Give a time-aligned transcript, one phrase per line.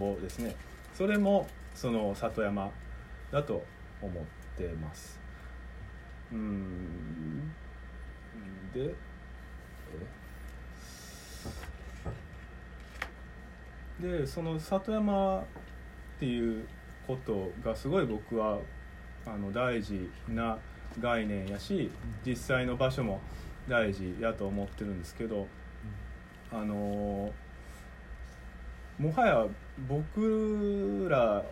[0.00, 0.56] ぼですね
[0.94, 2.70] それもその里山
[3.30, 3.64] だと
[4.02, 4.24] 思っ
[4.56, 5.20] てます。
[6.32, 7.52] うん。
[8.74, 8.94] で
[14.00, 15.44] でその里山っ
[16.18, 16.66] ていう
[17.06, 18.58] ことがすごい僕は
[19.26, 20.58] あの大事な
[20.98, 21.90] 概念やし
[22.24, 23.20] 実際の場所も
[23.68, 25.46] 大事やと思ってるんですけど
[26.50, 27.32] あの
[28.98, 29.46] もはや
[29.88, 31.42] 僕ら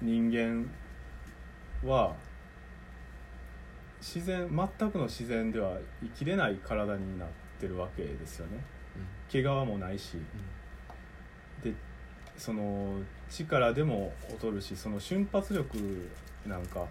[0.00, 0.70] 人間
[1.84, 2.14] は
[4.00, 8.64] 自然全くの自然では生きれない体になってるわけですよね。
[9.28, 10.16] 毛皮もないし。
[11.62, 11.74] で
[12.36, 16.10] その力でも劣るしその瞬発力
[16.46, 16.86] なんか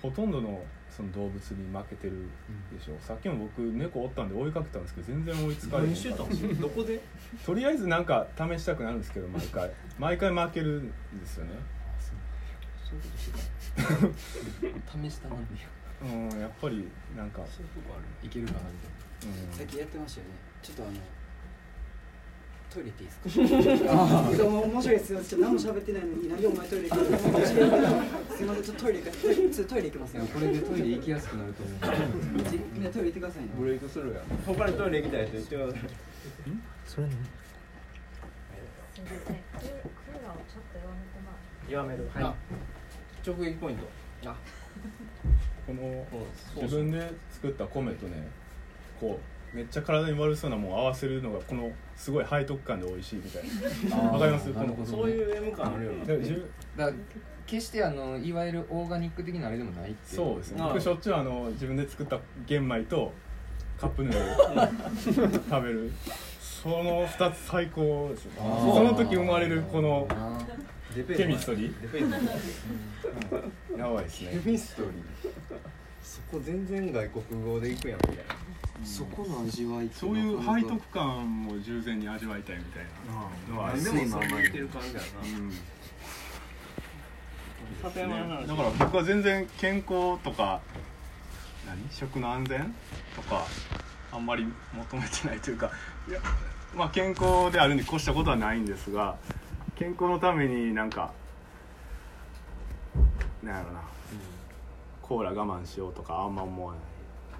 [0.00, 0.62] ほとんどの
[0.96, 2.30] その動物に負けてる
[2.72, 6.00] でしょ、さっきも僕猫おったんで追いかけたんですけど全然追いつかれへんか
[6.60, 6.98] どこで？
[7.44, 9.70] とりあえずなんか試したくなるんですけど毎回。
[9.98, 10.90] 毎回負けるん
[11.20, 11.50] ですよね。
[12.86, 12.92] 試
[15.10, 15.50] したなんで
[16.02, 16.06] う
[16.36, 18.04] んやっぱりなんか、そういうとこある。
[18.26, 18.66] いけるかなみ
[19.28, 19.56] うん。
[19.56, 20.32] さっきやってましたよね。
[20.62, 20.92] ちょっとあの
[22.76, 23.88] トイレ行っていいですか？
[24.36, 25.20] いやもう面白いですよ。
[25.24, 30.26] ちょっと何も喋ってないのになんでお前トイレ行くのすいませんちょっとトイレ行くちょっとトイレ行きますよ。
[30.26, 31.78] これでトイレ行きやすくなると思う。
[32.74, 35.80] みんなトイレ行ってくださいねブレイクするやん他にトイレ行きたい人言ってください
[36.86, 37.18] それ何す。
[39.00, 42.34] みませんクーラーをちょっと弱めてもらってやめるはい。
[43.26, 43.88] 直撃ポイント。
[44.26, 44.36] あ。
[45.66, 46.06] この
[46.62, 48.28] 自分で作った米とね
[49.00, 53.42] こうめっちゃ体に悪そうなもんを合わせるのがこのすごい背徳感で美味しいみたい
[53.90, 53.96] な。
[54.12, 54.46] わかります？
[54.52, 54.82] なるほど。
[54.82, 55.92] ねそういう M 感あるよ
[56.76, 56.90] な。
[57.46, 60.62] 決してあのいわゆるオーガニック的なあれでもないってそうですね。
[60.62, 63.12] 僕しょっちゅうあの自分で作った玄米と
[63.80, 65.90] カップヌードル 食べる。
[66.40, 68.32] その2つ最高ですね。
[68.36, 70.38] その時生まれるこのあ
[70.94, 73.78] デペケミストリー。
[73.78, 74.40] やばいですね。
[74.44, 74.92] ケミストリー。
[76.02, 78.34] そこ全然外国語で行くやんみたいな
[78.84, 82.84] そこの味わいそういう背徳感も従前に味わいたいみたい
[83.48, 83.82] なのはある。
[83.82, 85.06] でもそう言ってる感じやな。
[85.38, 85.52] うん
[87.82, 90.60] 里山の話だから僕は全然健康とか
[91.66, 91.90] 何？
[91.90, 92.74] 食の安全
[93.14, 93.44] とか
[94.12, 95.70] あんまり求めてないというか
[96.08, 96.20] いや
[96.74, 99.16] まあ健康であるに越したことはないんですが
[99.74, 101.12] 健康のためになんか
[103.42, 103.80] なんやろな、
[105.02, 106.78] コーラ我慢しようとかあんま思わな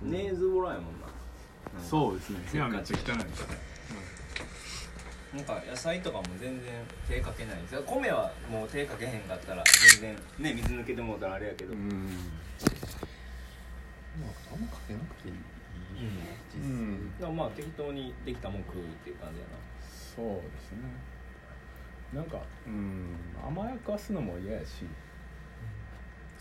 [0.09, 1.07] い、ネーズボラやもんな
[1.83, 2.39] そうですね。
[2.53, 2.95] 部屋めっち。
[2.95, 3.57] ゃ汚いですね、
[5.35, 6.73] なんか野菜とかも全然
[7.09, 9.63] 手かけないです米はもう手かけへんかったら
[10.01, 11.81] 全然ね水抜けてもうたらあれやけど、うん。
[11.81, 11.85] あ
[14.57, 15.35] んまかけなくていい
[16.57, 17.13] うん。
[17.19, 19.51] だからまあ適当にできたもん食うっていう感じやな。
[20.17, 20.79] そうですね。
[22.15, 23.17] なんかうん。
[23.47, 24.87] 甘やかすのも嫌やし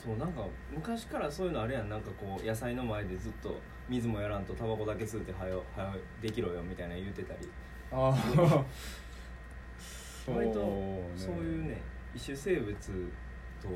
[0.05, 7.49] そうなんか昔からそういうのあれやんなんかこう野菜の前でずっと水もやらんとタバコだけ吸うてはよはよできろよみたいな言うてたり。
[7.91, 8.15] ああ
[9.79, 11.09] そう割とね。
[11.15, 11.81] そういうね
[12.13, 12.75] 一種生物
[13.61, 13.69] と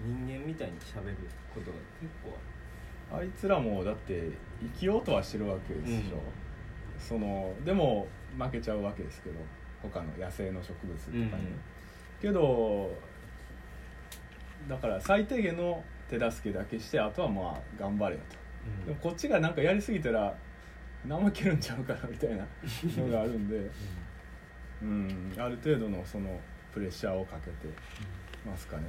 [0.00, 1.16] 人間みたいに喋る
[1.54, 2.36] ことが結構
[3.16, 4.30] ああいつらもだって
[4.60, 6.20] 生きようとはしてるわけでしょ、
[6.98, 8.06] そのでも
[8.38, 9.36] 負けちゃうわけですけど
[9.82, 11.36] 他の野生の植物とかに、うん。
[12.20, 12.90] けど
[14.68, 18.36] だから最低限の手助けだけしてあとはまあ頑張れよと、
[18.82, 20.34] る、でもこっちがなんかやりすぎたら
[21.08, 22.46] 怠けるんちゃうかなみたいな
[22.98, 23.70] のがあるんで、
[24.82, 26.38] うん、ある程度のその
[26.72, 27.72] プレッシャーをかけて
[28.46, 28.82] ますかね。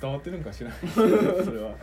[0.00, 0.78] 伝わってるんかしらない。
[0.92, 1.74] それは。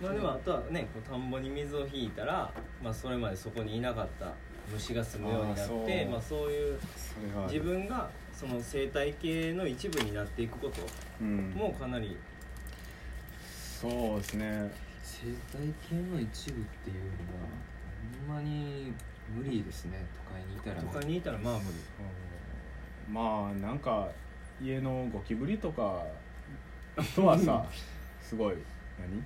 [0.00, 2.52] まあでもあとはねこう田んぼに水を引いたら、
[2.82, 4.30] まあ、それまでそこにいなかった
[4.70, 6.10] 虫が住むようになってそう。
[6.10, 6.78] まあ、そういう
[7.46, 10.82] 自分がその生態系の一部になっていくこと
[11.22, 11.54] うん。
[11.56, 12.18] もかなり
[13.80, 14.70] そうですね。
[15.02, 15.26] 生
[15.56, 17.10] 態系の一部っていうの
[17.40, 17.48] は
[18.28, 18.92] ほんまに
[19.34, 20.04] 無理ですね。
[20.28, 20.88] 都会にいたらね。
[20.92, 21.68] 都会にいたらまあ無理。
[23.08, 23.14] うん。
[23.14, 24.08] まあなんか
[24.62, 26.02] 家のゴキブリとか
[27.14, 27.64] とはさ
[28.20, 28.56] すごい
[29.00, 29.22] 何？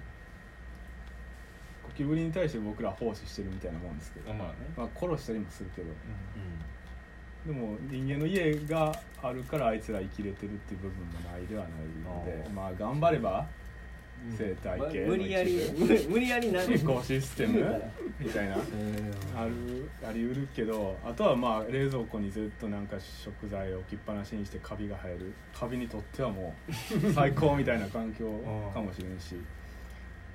[1.83, 4.55] ゴキブリに対して僕ら奉仕してるみたいなもんですけど、まあね。
[4.77, 5.89] まあ、殺したりもするけど。
[5.89, 5.93] う
[7.47, 8.93] でも人間の家が
[9.23, 11.73] あるからあいつら生きれてるっていう部分もないではない
[12.05, 13.47] のでまあ頑張れば
[14.37, 17.83] 生態系のまあ無理やり無無理やりなエコシステム？
[18.19, 18.55] みたいな。
[18.55, 18.59] あ
[19.47, 25.33] るありうるけどあとはまあ冷蔵庫にずっとなんか食材を置きっぱなしにしてカビが生える。
[25.59, 26.73] カビにとってはもう
[27.15, 28.27] 最高みたいな環境
[28.75, 29.37] かもしれんし。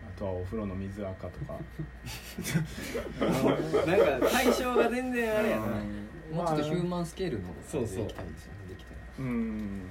[0.08, 1.60] あとはお風呂の水垢とか。
[3.86, 5.64] なんか対象が全然あれやな。
[5.66, 9.82] うんもうちょっとヒューマンスケールのそうそうでいきたいですよねできたらうん。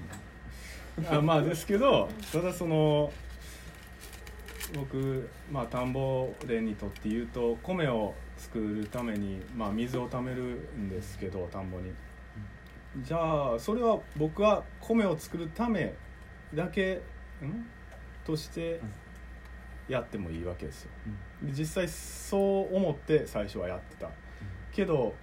[1.10, 3.12] あまあですけどただその
[4.75, 11.92] 僕まあ田んぼ連にとって言うと米を作るために、まあ、水を貯めるんですけど田んぼに。
[13.02, 15.94] じゃあそれは僕は米を作るため
[16.54, 16.94] だけ
[17.42, 17.66] ん？
[18.25, 18.81] として
[19.88, 20.90] やってもいいわけですよ。
[21.42, 24.10] で実際そう思って最初はやってた。
[24.72, 25.14] けど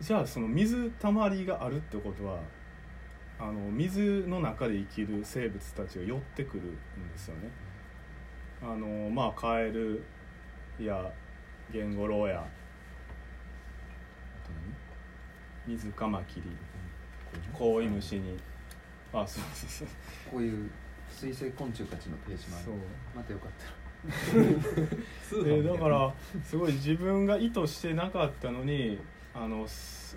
[0.00, 2.38] じゃあその水たまりがあるってことは
[3.38, 6.72] あの水の中で生きる生物たちが寄ってくるん
[7.12, 7.50] ですよね。
[8.62, 10.04] あのまあカエル
[10.78, 11.10] や
[11.72, 12.46] ゲンゴロウや
[15.66, 16.42] 水カマキリ
[17.52, 18.38] コウイムシに。
[19.12, 19.88] あそうそうそう。
[20.30, 20.70] こういう
[21.10, 22.64] 水生昆虫たちのページもある。
[22.64, 22.74] そう。
[23.14, 23.80] またよかった。
[25.36, 28.98] らでだからすごい自分が意図してなかったのに
[29.34, 30.16] あのす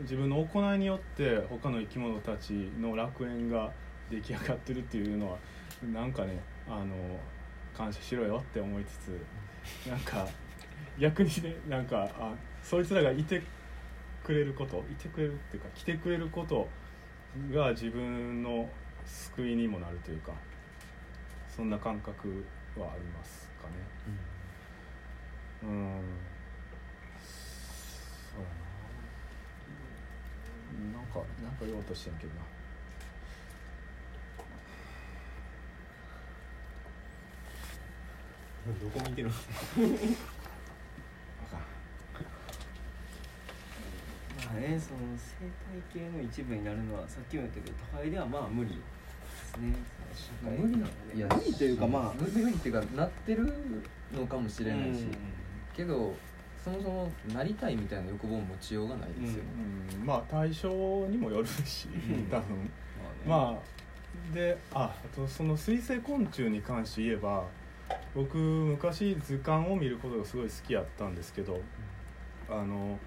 [0.00, 3.70] 自分の行いによって他の生き物たちの楽園が
[4.10, 5.38] 出来上がってるっていうのは
[5.92, 6.94] なんかねあの
[7.76, 9.20] 感謝しろよって思いつつ
[9.88, 10.26] なんか
[10.98, 13.42] 逆にねなんかあそいつらがいて
[14.24, 16.68] くれることいてくれるっていうか来てくれること
[17.50, 18.68] が自分の
[19.04, 20.32] 救いにもなるというか
[21.48, 22.44] そんな感覚
[22.76, 23.74] はありますかね。
[25.62, 26.00] うん
[28.32, 28.46] そうや
[30.92, 32.40] ななんかなんか言おうとしてんけどな。
[38.80, 39.28] どこ見てる？
[39.28, 39.34] の
[44.44, 48.76] まあねその生態系の一部になるのはさっきも言ったけど都会ではまあ無理で
[49.44, 49.74] すね。
[50.42, 53.52] 無理ないや無理というかまあ無理っていうかなってる
[54.14, 55.16] のかもしれないし、うん。
[55.74, 56.14] けど
[56.62, 59.42] そもそもなりたいみたいな欲望も持ちようがないですよね、
[60.00, 60.68] うんまあ対象
[61.08, 62.26] にもよるしうん。
[62.26, 62.70] 多分。
[63.26, 67.44] まあでああとその水生昆虫に関して言えば
[68.14, 71.60] 僕昔図鑑を見ることがすごい好きやったんですけど
[72.48, 72.98] あの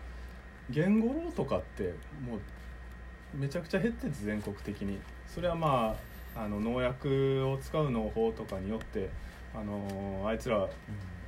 [0.70, 1.94] ゲンゴロウとかって
[2.26, 5.00] もうめちゃくちゃ減ってて全国的に。
[5.28, 5.96] それはま
[6.36, 9.10] ああの農薬を使う農法とかによって
[9.54, 10.68] あのあいつら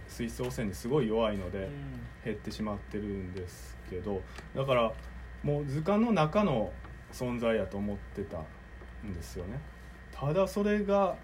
[0.08, 1.70] 水質汚染にすごい弱いので、
[2.24, 4.22] 減ってしまってるんですけど
[4.54, 4.92] だから
[5.44, 6.72] もう図鑑の中の
[7.14, 8.38] 存在やと思ってた
[9.06, 9.60] んですよね。
[10.12, 11.16] ただそれが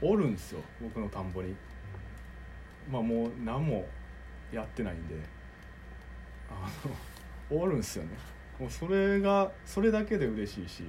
[0.00, 1.56] おるんですよ僕の田んぼに。
[2.90, 3.86] まあもう何も
[4.52, 5.16] やってないんで。
[6.48, 6.70] あ
[7.50, 8.10] のおるんですよね。
[8.58, 10.84] もうそれがそれだけで嬉しいし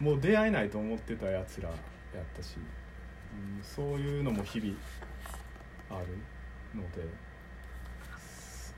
[0.00, 1.76] もう出会えないと思ってたやつらやっ
[2.34, 2.56] たし、
[3.34, 4.74] うん、そういうのも日々
[5.90, 6.06] ある
[6.74, 7.02] ので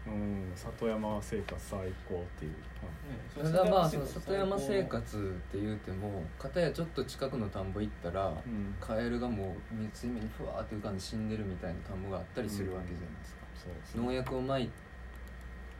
[0.06, 1.78] うん里山生活最
[2.08, 14.02] 高っていう、ただまあその里山生活って言うても片やちょっと近くの田んぼ行ったら、うん、カエルがもう水面にふわーって浮かんで死んでるみたいな田んぼがあったりするわけじゃないですか、そうですね。
[14.02, 14.70] 農薬をまい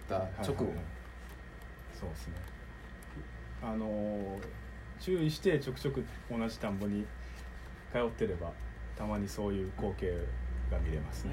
[0.07, 0.85] た直後、はいはいはい。
[1.99, 2.35] そうですね。
[3.63, 4.39] あのー
[5.01, 7.07] 注意してちょくちょく同じ田んぼに
[7.93, 8.51] 通ってれば
[8.97, 10.13] たまにそういう光景
[10.71, 11.33] が見れますね、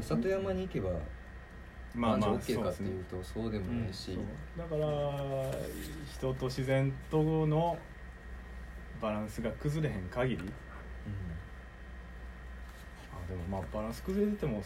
[0.00, 0.90] 里山に行けば
[1.94, 4.18] まあまあ OK かってねいうとそうでもないし、
[4.58, 4.86] だから
[6.12, 7.78] 人と自然との
[9.00, 10.42] バランスが崩れへん限り。
[13.12, 14.62] あでもまあバランス崩れてても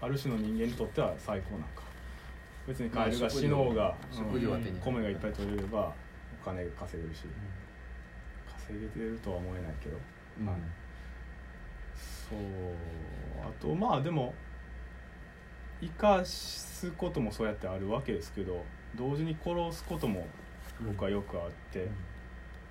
[0.00, 1.82] ある種の人間にとっては最高なんか。
[2.66, 4.78] 別にカエルが死のうが、食料は手に。
[4.80, 5.92] 入る米がいっぱい取れれば
[6.40, 7.24] お金稼げるし、
[8.66, 9.98] 稼げてるとは思えないけど、
[10.40, 10.46] うん。
[10.46, 10.56] はい
[12.28, 12.38] そう。
[13.42, 14.34] あとまあでも
[15.80, 18.64] 生かすこともそうやってあるわけですけど
[18.96, 20.26] 同時に殺すことも
[20.80, 21.88] 僕はよくあって、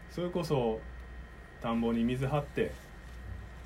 [0.10, 0.80] それこそ
[1.62, 2.74] 田んぼに水張って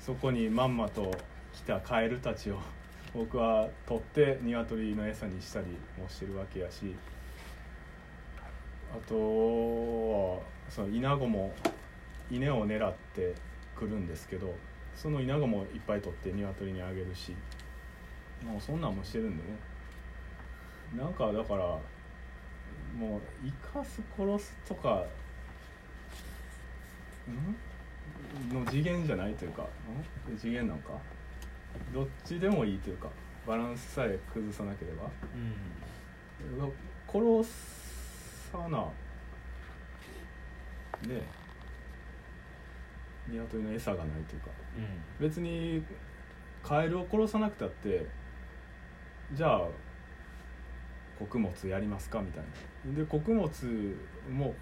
[0.00, 1.12] そこにまんまと
[1.52, 2.58] 来たカエルたちを
[3.14, 5.66] 僕は取って鶏の餌にしたり
[6.00, 6.94] もしてるわけやし
[8.92, 11.52] あとはそのイナゴも
[12.30, 13.34] 稲を狙って
[13.74, 14.54] くるんですけど
[15.00, 17.34] そのイナゴもいっぱい取って鶏にあげるし。
[18.44, 19.50] もうそんなんもしてるんでね。
[20.96, 21.64] なんかだから
[22.96, 25.04] もう生かす殺すとか
[27.28, 28.54] ん？
[28.54, 29.66] の次元じゃないというかん？
[30.38, 30.92] 次元なんか？
[31.92, 33.08] どっちでもいいというか
[33.44, 35.10] バランスさえ崩さなければ。
[37.08, 37.50] 殺
[38.52, 38.78] さな。
[41.08, 41.22] ね
[43.30, 44.48] 鶏の餌がないというか。
[45.20, 45.82] 別に
[46.62, 48.06] カエルを殺さなくたって
[49.32, 49.68] じゃあ
[51.18, 52.44] 穀物やりますかみたい
[52.86, 52.94] な。
[52.96, 53.48] で穀物
[54.30, 54.54] も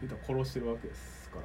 [0.00, 1.44] 言ったら殺してるわけですから、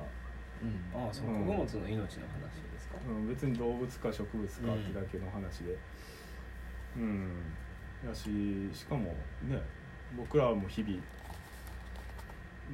[0.61, 1.05] うん。
[1.05, 1.45] ああそのうん。
[1.45, 5.77] 穀物の命の話ですか、うん、別に動物か植物かってだけの話で。
[6.97, 7.29] うん、
[8.05, 9.61] やししかもね
[10.17, 11.01] 僕らも日々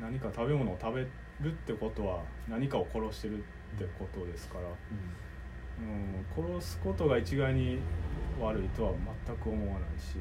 [0.02, 1.08] 何か食べ物を食べる
[1.46, 3.44] ってことは何かを殺してる
[3.76, 4.62] ってことですから、
[5.80, 7.80] うん、殺すことが一概に
[8.40, 8.94] 悪いとは
[9.28, 10.18] 全く思わないし、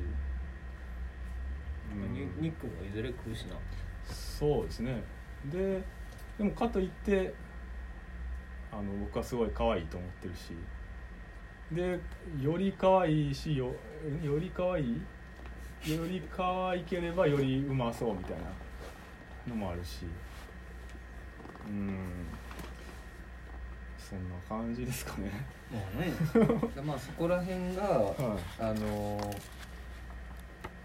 [1.95, 2.13] うん。
[2.13, 3.57] に肉もいずれ食うしな。
[4.13, 5.03] そうですね。
[5.47, 5.83] で
[6.39, 7.33] でもかといって
[8.73, 10.53] あの僕はすごい可愛いと思ってるし。
[11.73, 11.99] で
[12.41, 13.75] より可愛いしよ
[14.23, 15.03] より可愛い
[15.85, 18.45] より可愛ければよりうまそうみたいな
[19.49, 20.07] のもあるし。
[21.67, 21.99] うん
[24.09, 25.31] そんな感じですかね。
[25.69, 26.13] もうね。
[26.75, 29.19] で まあそこら辺がはあの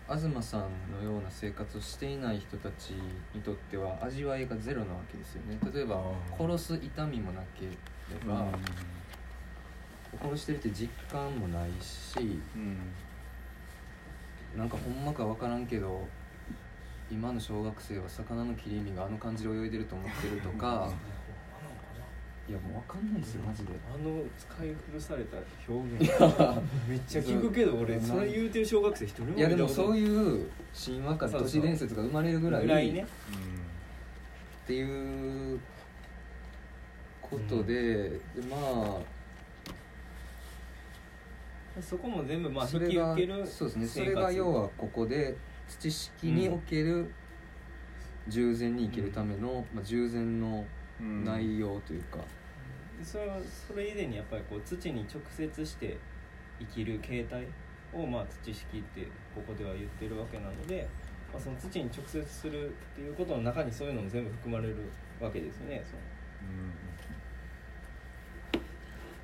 [0.08, 0.62] 東さん
[0.92, 2.92] のような生活をしていない人たち
[3.34, 5.60] にとっては味わいがゼロなわけですよね。
[5.72, 6.04] 例えば
[6.36, 7.76] 殺す痛みもなけれい
[8.28, 8.48] ば、
[10.20, 12.78] 殺してるって実感もないしうん。
[14.58, 16.08] なんかほんまか分からんけど
[17.12, 20.90] 今の小学生は魚の切り身があの感じで泳いでると思ってるとか
[22.50, 23.70] いやもう分かんないですよマジで。
[23.88, 26.10] あの使い古された表現。
[26.90, 33.04] めっちゃ聞くけど俺それ言うてる小学生一人もいやでもそうういう神話か都市伝説が生まれるぐらいぐらいね。
[34.64, 35.60] っていう
[37.22, 38.20] ことで,、で
[38.50, 39.02] ま
[41.78, 43.88] あそこも全部まあ引それがき受けるそうですね。
[43.88, 47.12] それが要はここで土式における
[48.28, 52.18] 従前に生きるための、まあ、従前のうん内容というか、
[53.00, 55.98] でそれはそれ以前にやっぱりこう土に直接して
[56.60, 57.46] 生きる形態
[57.94, 59.02] をまあ土式って
[59.34, 60.88] ここでは言ってるわけなので、
[61.34, 64.76] まあ、その土に直接するっていうことの中にそういうのも全部含まれる
[65.20, 65.84] わけですよね。
[65.84, 66.02] その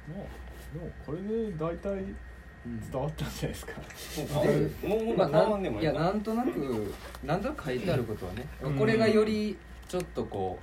[0.09, 0.17] うん。
[0.17, 0.27] まあ
[0.73, 2.03] でもこれで大体
[2.91, 3.73] 伝わったんじゃないですか、
[4.43, 5.69] でもうもうもい。
[5.71, 6.93] いかいやなんとなく
[7.23, 8.75] なんとなく書いてあることはね、うん。
[8.75, 9.57] これがより
[9.87, 10.59] ちょっとこ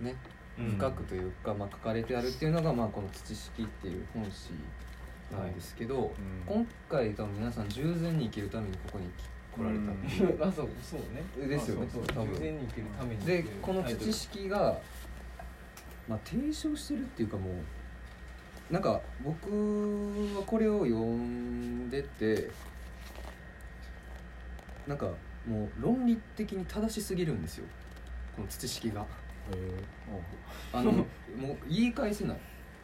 [0.00, 4.50] うねうん深くというか、まあ、書かれてあるっていうのが、まあ、この土式っていう本誌
[5.32, 6.12] なんですけど、うん
[6.46, 9.10] 今回多分皆さん従前に生きるためにここに
[9.54, 11.22] 来られたっていう、 あそうそうね。
[11.46, 11.86] ですよね。
[11.88, 12.34] あそう多分。
[12.34, 14.78] 従前に生きるためにでこの土式が、
[16.08, 19.50] まあ、提唱してるっていうかもうなんか僕
[20.36, 22.50] はこれを読んでて
[24.86, 25.06] なんか
[25.46, 27.66] もう論理的に正しすぎるんですよ。
[28.34, 29.04] この土式が
[30.72, 31.04] あのもう
[31.68, 32.36] 言い返せない、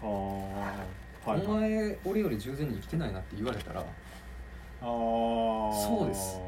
[0.03, 3.87] ああはいお前俺より従前に生きてないなって言われたらああ
[4.83, 6.39] そうです。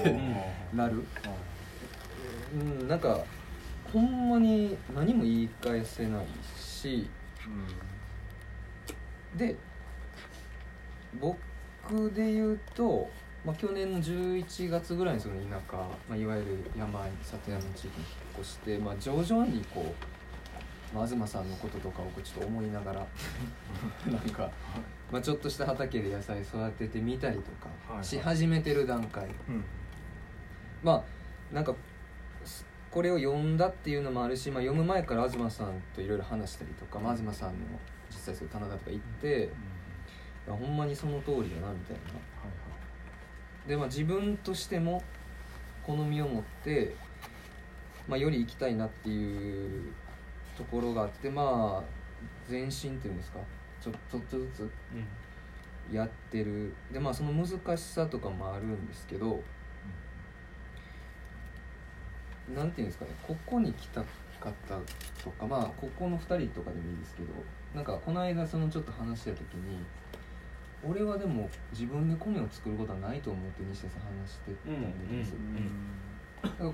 [0.00, 0.18] って
[0.74, 1.04] なる。
[2.54, 3.20] うんなんか
[3.92, 6.26] ほんまに何も言い返せない
[6.58, 7.08] し
[9.36, 9.56] で
[11.20, 11.36] 僕
[12.14, 13.08] で言うと、
[13.44, 19.94] まあ、去年の11月ぐらいにその田舎、まあ、いわゆる山里山の地域に引っ越して、まあ、徐々にこ
[20.92, 23.06] う、まあ、東さんのこととかをこうちょっと思いながら
[24.10, 24.50] なんか、
[25.10, 27.98] まあ、ちょっとした畑で野菜育ててみたりとはいはい。
[27.98, 29.64] かし始めてる段階、うん。
[30.82, 31.74] まあなんか
[32.44, 37.56] すこれを読んだっていうのもあるし、まあ、読む前から東さんといろいろ話したりとか、まあ、東さんの
[38.08, 39.50] 実際そういう棚田とか行って、
[40.46, 42.00] いやほんまにその通りだなみたいな。
[43.66, 45.02] で、まあ、自分としても
[45.84, 46.94] 好みを持って、
[48.08, 49.92] まあ、より行きたいなっていう
[50.56, 53.38] ところがあってまあ前進っていうんですか。
[53.80, 54.70] ちょちょっとずつ
[55.92, 56.74] やってる。
[56.92, 59.42] でまあその難しさとかもあるんですけど
[62.54, 63.10] なんていうんですかね。
[63.22, 64.02] ここに来た
[64.40, 64.78] かった
[65.22, 67.28] とかまあここの2人とかでもいいですけど
[67.74, 69.78] なんかこの間そのちょっと話してた時に
[70.84, 75.70] 俺はでも自分で米を作ることはないと思って西田さん話してたんですよ、だから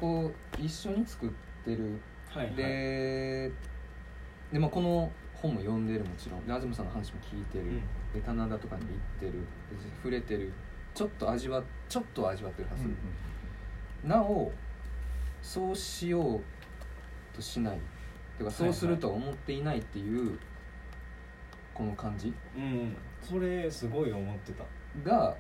[0.01, 1.31] こう一緒に作っ
[1.65, 2.01] てる。
[2.29, 2.55] はいはい。
[2.55, 3.51] で,、
[4.53, 6.47] でまあ、この本も読んでるもちろん。
[6.47, 7.83] で東さんの話も聞いてる、うん。
[8.15, 9.33] で棚田とかに行ってる。
[9.33, 9.39] で
[9.97, 10.53] 触れてる。
[10.95, 12.85] ちょっと味わちょっとは味わってるはず、
[14.07, 14.53] なお
[15.41, 16.41] そうしよう
[17.35, 17.79] としない。
[18.39, 20.39] てかそうするとは思っていないっていう
[21.75, 22.33] この感じ。
[22.57, 24.65] うんそれすごい思ってた。
[25.09, 25.35] が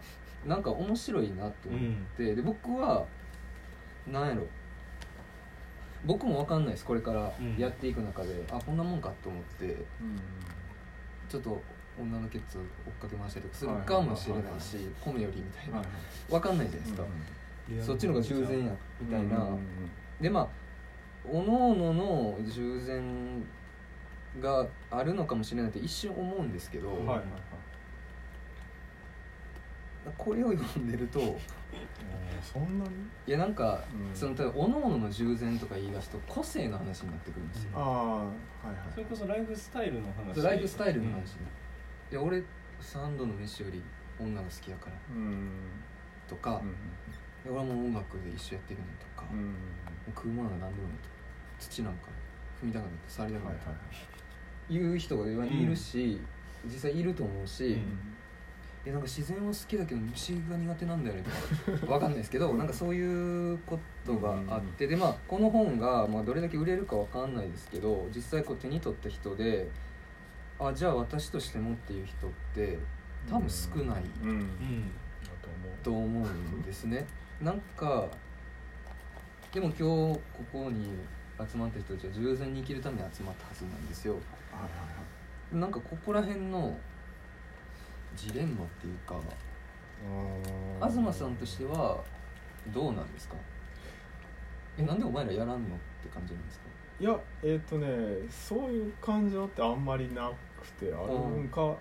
[0.46, 1.80] なんか面白いなって思っ
[2.16, 3.04] て、で僕は
[4.10, 4.46] なんやろ。
[6.04, 9.76] 僕も分かんないですこれからやっていく中で、あこんなもんかと思って。
[11.28, 11.62] ちょっと
[11.98, 12.64] 女のケツ追っ
[13.00, 15.82] かけ回したりとかするかもしれないし米よりみたいな。
[16.28, 17.04] 分かんないじゃないですか、
[17.86, 19.58] そっちの方が従前やみたいな、うん。
[20.20, 20.48] でまあ
[21.24, 27.26] おのおのの従前があるのかもしれないって一瞬思うんですけど、はいはいはい
[30.18, 31.20] これを読んでると
[32.42, 32.90] そんなに？
[33.26, 34.14] いやなんか、うん。
[34.14, 38.76] その例えばおのおのの従前とか言い出すと個性の話になってくるんですよ、ああはいはい。
[38.92, 40.42] それこそライフスタイルの話。
[40.42, 41.22] ライフスタイルの話、うん
[42.10, 42.42] いや俺
[42.80, 43.82] 3度の飯より
[44.20, 44.96] 女が好きやから。
[45.14, 45.48] うん。
[46.28, 46.72] とか、うん
[47.44, 49.54] で俺はもう音楽で一緒やってるねんとか、もうんう
[50.14, 51.08] 食うものが何でもいいと。
[51.58, 52.08] 土なんか
[52.62, 53.78] 踏みたくなって触りたくはいなはいっ
[54.68, 56.20] て、いう人がいるし、
[56.64, 57.78] 実際いると思うし、
[58.84, 61.24] うんいやなんか自然は好きだけど虫が苦手なんだよね
[61.80, 69.70] とかわかんないですけどなんかそういうことがあってでまあこの本がまあどれだけ売れるかわかんないですけど実際こう手に取った人で
[70.58, 72.78] あじゃあ私としてもっていう人って
[73.28, 74.30] 多分少ないうん。
[74.30, 74.40] うん。
[74.40, 74.90] だうん
[75.82, 77.06] と思うと思うんですね。
[77.40, 78.06] なんか
[79.52, 80.20] でも今日こ
[80.52, 80.86] こに
[81.38, 84.14] 集まった人たちは従前に生きるために集まったはずなんですよ。
[84.14, 85.56] はいはいはい。
[85.60, 86.76] なんかここら辺の
[88.16, 89.14] ジレンマっていうか。
[90.88, 91.98] 東さんとしては
[92.72, 93.36] どうなんですか？
[94.78, 96.66] えなんでお前らやらんのって感じなんですか？
[97.00, 97.86] いやえっ、とね
[98.30, 101.74] そういう感情ってあんまりなくてあるんか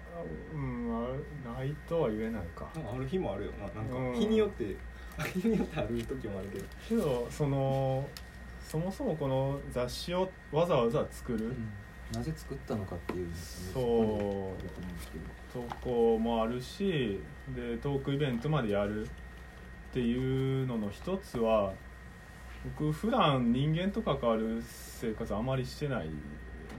[0.53, 1.23] うんある
[1.57, 2.67] ないとは言えないか。
[2.75, 3.51] ある日もあるよ。
[3.53, 4.13] ななんうん。
[4.13, 4.75] か日によって
[5.33, 6.65] 日によってある時もあるけど。
[6.89, 8.07] けどその
[8.61, 11.53] そもそもこの雑誌をわざわざ作る
[12.13, 13.29] なぜ作ったのかっていう
[13.73, 13.83] そう。
[13.83, 15.17] こにあると思うんですけ
[15.59, 15.65] ど。
[15.67, 17.19] とこもあるし
[17.55, 19.09] でトークイベントまでやるっ
[19.93, 21.73] ていうのの一つは
[22.77, 26.09] 僕普段人間と関わる生活あまりしてない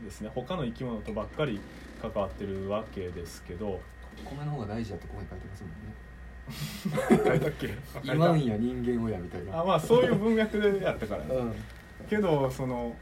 [0.05, 0.31] ですね。
[0.35, 1.61] 他の生き物とばっかり
[2.01, 3.81] 関わってるわけですけど。
[4.25, 7.25] 米の方が大事だってここに書いてますもんね。
[7.25, 7.75] 書いたっけ？
[8.05, 9.61] 言わんや人間をやみたいな。
[9.61, 11.35] あまあそういう文脈でやったからね。
[11.35, 11.55] うん。
[12.09, 12.95] けどその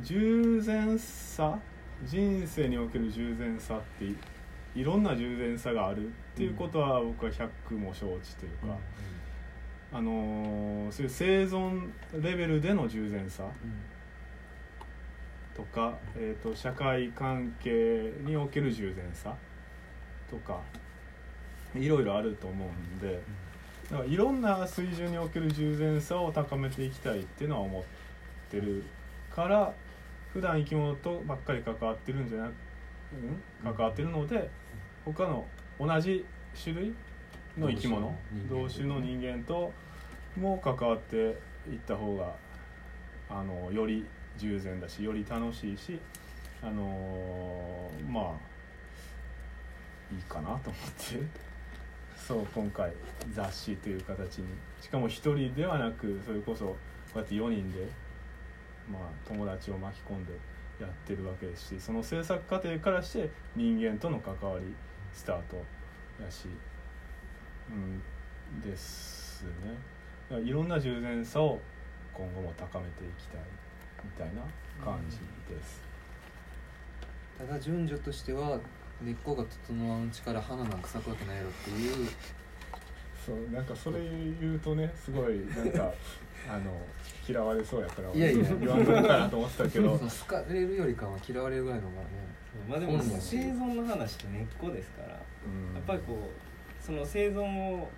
[0.00, 1.58] 従前さ
[2.04, 4.16] 人生における従前さってい
[4.74, 8.76] いろんな従前さがあるっていうことは僕は百も承知というか、
[9.92, 13.44] あのーそういう生存レベルでの従前さ
[15.54, 19.34] とか、えー、と社会関係における従前さ
[20.28, 20.60] とか
[21.74, 23.22] いろいろあると思うんで
[23.90, 27.82] だからいろんな水準における従前さを高めていきたいっていうのは思っ
[28.50, 28.84] てる
[29.34, 29.72] から
[30.34, 32.52] 普段生き物とばっかり関わってるんじゃなく、
[33.64, 34.50] うん、関わってるので
[35.04, 35.46] 他の
[35.78, 36.26] 同じ
[36.60, 36.94] 種類
[37.56, 38.12] の生き物
[38.50, 39.72] 同種の人間と
[40.36, 41.34] も関わっていっ
[41.86, 42.34] た方が
[43.30, 44.04] あのより
[44.36, 46.00] 従前だしより楽しいし
[46.62, 48.54] あのまあ
[50.12, 51.44] いいかなと思って。
[52.16, 52.90] そう今回
[53.34, 54.46] 雑誌という形に。
[54.80, 56.76] しかも一人ではなくそれこそこ
[57.16, 57.86] うやって4人で、
[58.90, 60.32] まあ、友達を巻き込んで
[60.80, 64.74] やってるわけですしその制作過程からして人間との関わり
[65.12, 65.56] スタート
[66.22, 66.48] やし、
[67.70, 68.02] うん、
[68.60, 69.50] ですね
[70.28, 71.60] だからいろんな従前さを
[72.12, 73.40] 今後も高めていきたい
[74.04, 74.42] みたいな
[74.84, 75.16] 感じ
[75.52, 75.82] です。
[77.38, 78.60] ただ順序としては
[79.02, 82.08] 根っこが整わんうちから花なんか咲くわけないやろっていう
[83.24, 84.00] そうなんかそれ
[84.40, 85.92] 言うとねすごいなんか
[86.48, 86.78] あの
[87.26, 89.96] 嫌われそうやからいやいや言わんとこかなと思ってたけど。
[89.98, 92.08] 好かれるよりかは嫌われるぐらいの方がね。
[92.68, 95.08] まあでも生存の話って根っこですから。
[95.08, 95.20] や
[95.74, 95.80] うん。
[95.80, 97.88] っぱりこうその生存を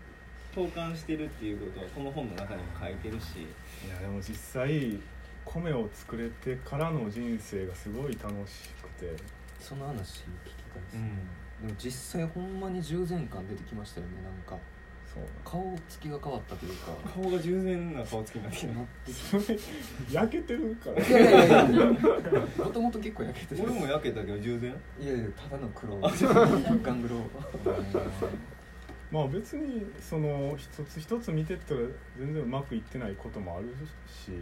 [0.54, 3.42] 投函してるっていうことはこの本の中にも書いてるし。
[3.42, 5.00] いやでも実際
[5.44, 9.36] 米を作れてからの人生がすごい楽しくて。
[9.58, 11.10] その話聞きたいですね、
[11.62, 14.56] でも実際ほんまに従前感出てきましたよねなんか
[15.16, 15.24] そう。
[15.44, 16.92] 顔つきが変わったというか。
[17.14, 19.58] 顔が従前な顔つきになってきなたってきそれ
[20.12, 21.06] 焼けてるから。
[21.06, 21.86] いやいやいや
[22.58, 23.62] もともと結構焼けてる。
[23.64, 25.98] 俺も焼けたけど従前いやいやただの黒。
[25.98, 27.16] ガングロ。
[29.10, 31.80] まあ別にその一つ一つ見てったら
[32.18, 33.68] 全然うまくいってないこともある
[34.06, 34.34] しい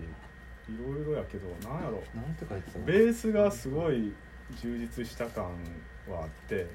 [0.79, 2.03] ろいろやけどなんやろ。
[2.15, 2.85] なんて書いてたの？
[2.87, 4.13] ベースがすごい
[4.61, 5.45] 充実した感
[6.09, 6.67] はあって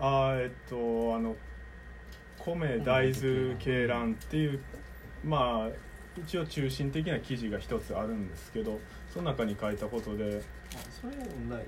[0.00, 1.36] あーえっとあの
[2.38, 4.60] 米大豆鶏卵っていう
[5.24, 5.68] まあ
[6.18, 8.78] 一応中心的な記事が一つあるんですけど
[9.12, 10.40] その中に書いたことで、
[10.74, 11.64] あそれはないよ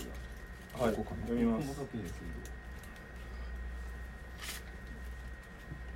[0.79, 1.68] はい、ここ読みます。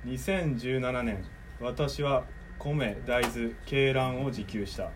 [0.05, 1.23] 2017年
[1.61, 2.25] 私は
[2.59, 4.89] 米大豆鶏卵を自給した。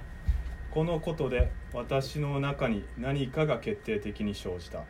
[0.72, 4.84] このことで私の中に何かが決定的に生じた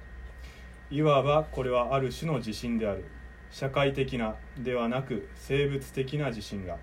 [0.90, 3.04] いわばこれはある種の自信である。
[3.52, 6.78] 社会的なではなく生物的な自信が。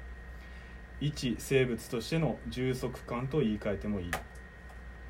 [1.00, 4.10] 一生物としての充足感と言い換えてもいい。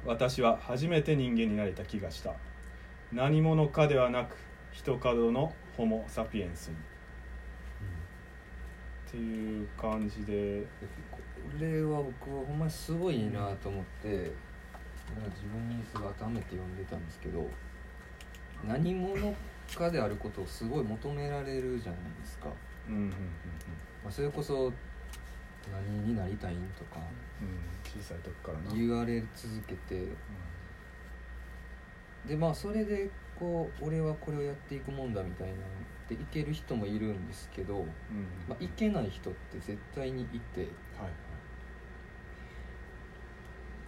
[0.07, 2.35] 私は初めて人間になれた気がした。
[3.13, 4.37] 何者かではなく
[4.73, 6.77] 一角のホモ・サピエンスに。
[6.77, 6.79] っ
[9.11, 10.63] ていう感じで。
[10.63, 11.19] こ
[11.59, 14.21] れは僕はほんまにすごいいいなと思って、なん
[15.31, 17.49] 自分にすごい当てはめて読んでたんですけど。
[18.69, 19.35] 何者
[19.75, 22.49] かであることをすごい求められるじゃないですか、
[22.89, 23.15] うんうんうんま
[24.09, 24.73] あ、それこそ
[25.73, 27.01] 何になりたいんとか。
[27.41, 28.75] うんうん小さい時からな。
[28.75, 30.09] 言われ続けて。
[32.27, 35.55] でまあそれでこう俺はこれをやっていくもんだみたいな
[36.09, 37.89] でいける人もいるんですけど、うんうん。
[38.49, 40.63] まあ、いけない人って絶対にいて。
[40.63, 40.67] は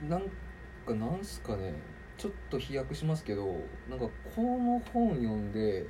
[0.01, 0.05] い。
[0.09, 0.23] なん
[0.87, 1.73] かなんすかね
[2.17, 3.47] ちょっと飛躍しますけど
[3.89, 5.87] なんかこの本読んで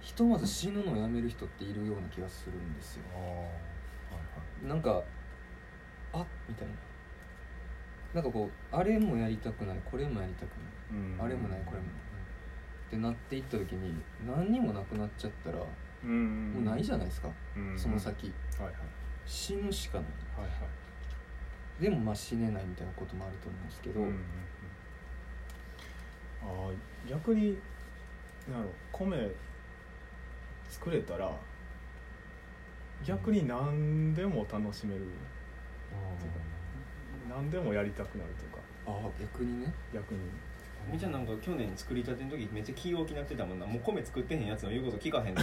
[0.00, 3.02] ひとまず死ぬのをやめる人っているような気がするんですよ。
[3.14, 3.46] ああはいは
[4.66, 4.68] い。
[4.68, 5.02] なんか
[6.12, 6.74] あみたいな。
[8.12, 11.00] なんかこうあれもやりたくないこれもやりたくない。
[11.00, 11.24] うん。
[11.24, 11.94] あれもないこれもない。
[12.86, 13.94] ってなっていった時に
[14.26, 15.66] 何にもなくなっちゃったらも
[16.04, 16.62] うんうん。
[16.62, 17.78] うないじゃないですか、うん。
[17.78, 18.26] その先。
[18.58, 18.74] はいはい。
[19.24, 20.06] 死ぬしかない。
[20.36, 20.83] はいはい
[21.80, 24.20] でもまあ死ねないみたいなこともあると思うんですけど、うんうんうん。
[26.42, 27.58] ああ逆に
[28.48, 29.30] なんやろ米
[30.68, 31.30] 作れたら
[33.04, 35.02] 逆に何でも楽しめる。
[37.28, 38.62] 何でもやりたくなるとか。
[38.86, 39.72] ああ逆にね。
[39.92, 40.20] 逆に
[40.90, 43.66] みーちゃんなんか去年作りたての時めっちゃ気大きなってたもんな。
[43.66, 45.42] もう米作ってへんやつの言うこと聞かへんね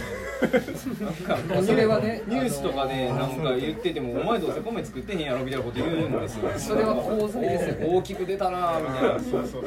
[1.00, 9.18] なんかそれはねニュースとかであのなんか言ってても「お前どうせ米作ってへんやろ」みたいなこと言うんですよそれは功罪ですよ大きく出たなみたいな。
[9.18, 9.62] そうそうそう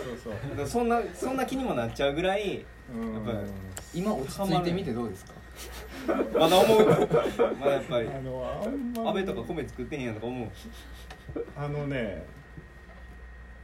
[0.58, 0.68] そう。
[0.68, 3.38] そんなそんな気にもなっちゃうぐらいうんやっぱり
[3.94, 5.34] 今落ち着いてみてどうですか？
[6.38, 6.86] まだ思う。
[7.60, 8.08] まだやっぱり。
[8.08, 10.50] あのあんま安倍とか米作ってへんやんとか思う。
[11.58, 12.24] あのね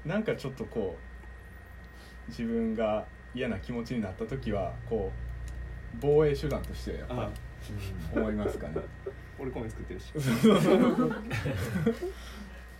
[0.05, 1.10] なんかちょっとこう
[2.31, 7.29] 自分が嫌な気持ちになった時はこう防衛手段としてやっぱあ
[8.15, 8.75] り思いますかね。
[9.37, 10.13] 俺米作ってるし。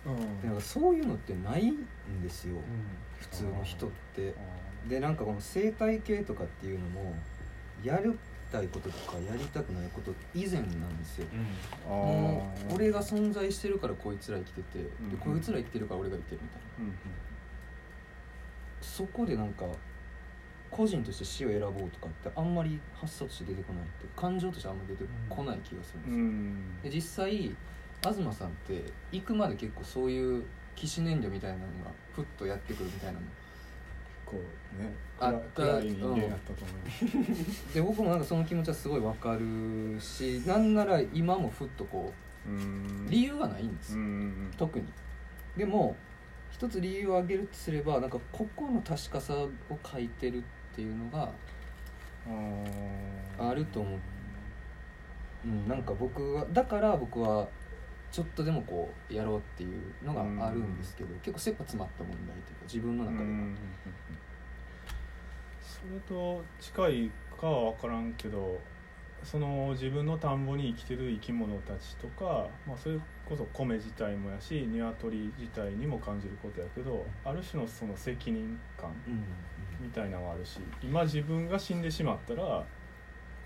[0.04, 1.86] うんなんかそういうのってないん
[2.22, 2.56] ですよ。
[3.20, 4.34] 普通の人って。
[4.88, 7.14] でなんかこの生態系とかっていうのも
[7.84, 8.12] やり
[8.50, 11.26] たいこととかやりたくないこと以前なんですよ。
[11.86, 11.92] あー。
[11.92, 15.10] もう俺が存在してるからこいつら生きてて、ん。
[15.10, 16.84] でこいつら生きてるから俺が生きてるみたいな。
[16.84, 16.94] うん
[18.82, 19.64] そこでなんか
[20.70, 26.82] 個人として死を選ぼうとかってあんまり発想として出てこないって感情としてあんまり出てこない気がするんですうよ、ん。
[26.82, 27.54] で実際
[28.02, 33.26] 東さんって行くまで結構そういう起死燃料みたいなのがふっとやってくるみたいなの。
[34.24, 34.38] こ
[34.78, 42.10] うねあ暗暗い人間やったと思いますで僕もなんかその気持ちはすごいわかるしなんなら今もふっとこ
[42.46, 43.04] うん。
[43.06, 43.94] う理由はないんです
[44.56, 44.86] 特に。
[45.56, 45.94] でも
[46.52, 49.50] 一つ理由を挙げるとすればなんかここの確かさを
[49.84, 50.42] 書いてるっ
[50.74, 51.28] ていうのが
[53.38, 53.98] あると思う。
[55.44, 57.48] うん、なんか僕はだから僕は
[58.12, 63.56] ちょっとでもこうやろうっていうのがあるんですけど、結構切羽詰まった問題というか自分の中では、うん。
[65.60, 67.10] それと近い
[67.40, 68.60] かは分からんけど
[69.24, 79.24] その自分の田んぼに生きてる生き物たちとか、まあ、それこそ米自体もやし鶏自体にも感じることやけどある種のその責任感うん
[79.80, 82.64] みたいなのがあるし今自分が死んでしまったら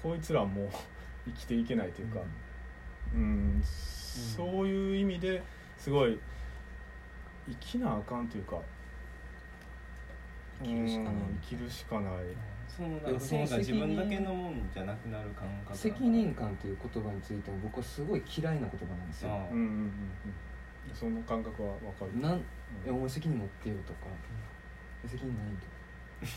[0.03, 0.69] こいつらもう
[1.27, 2.21] 生きていけないというか、
[3.13, 3.61] うん。
[3.65, 5.43] そういう意味で
[5.77, 6.19] すごい
[7.49, 8.61] 生きなあかんというか
[10.63, 11.15] 生きるしかない。
[11.15, 12.15] うん生きるしかない
[12.77, 19.31] そのなんか生が自分だけのもんじゃなくなる感覚責任感という言葉についても僕はすごい嫌いな言葉なんですよ。
[19.31, 19.39] ああ。
[19.51, 20.95] うんうんうんうん。
[20.95, 22.21] その感覚はわかる。
[22.21, 22.41] なんうん。
[22.87, 24.01] えお前責任持ってよとか、
[25.07, 26.33] 責任ないとか。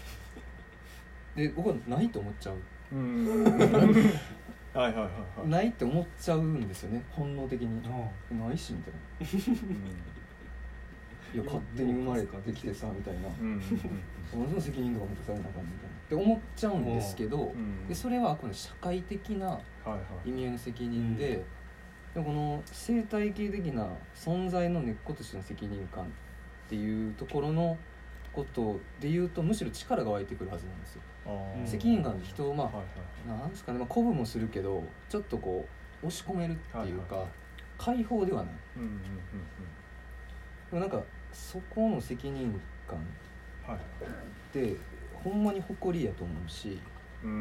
[1.35, 2.55] で僕はないと思っちゃう。
[2.93, 3.43] うん。
[3.43, 5.47] はいはいはいはい。
[5.49, 7.03] ないって思っちゃうんですよね。
[7.09, 7.81] 本能的に。
[7.85, 9.27] あないしみたいな
[11.33, 13.27] いや勝手に生まれてきてさみたいな。
[13.27, 13.61] うんうんうん。
[14.43, 15.95] 同じの責任とか持たされなあかんみたいな。
[15.95, 17.57] って思っちゃうんですけど、う。
[17.57, 17.87] ん。
[17.87, 19.59] でそれはこの社会的な
[20.25, 21.45] 意味合いの責任で,、
[22.15, 22.23] うん。
[22.23, 26.07] でこの生態系的な存在の根っことしての責任感っ
[26.67, 27.77] ていうところの
[28.33, 31.01] ことで言うとむしろ力が湧いてくるはずなんですよ、
[31.65, 32.81] 責任感で人をまあ、はいは
[33.35, 33.39] い。
[33.39, 35.67] なんですかね、まあ、鼓舞もするけどちょっとこ
[36.03, 37.29] う押し込めるっていうか、はいはいはい。
[37.77, 38.53] 解放ではない。
[38.77, 39.01] うんうんうんうん。
[39.01, 39.03] で
[40.73, 42.97] もなんかそこの責任感
[43.65, 43.77] はい。
[43.77, 43.81] っ
[44.51, 44.75] て
[45.13, 46.79] ほんまに誇りやと思うし。
[47.23, 47.39] うんうんう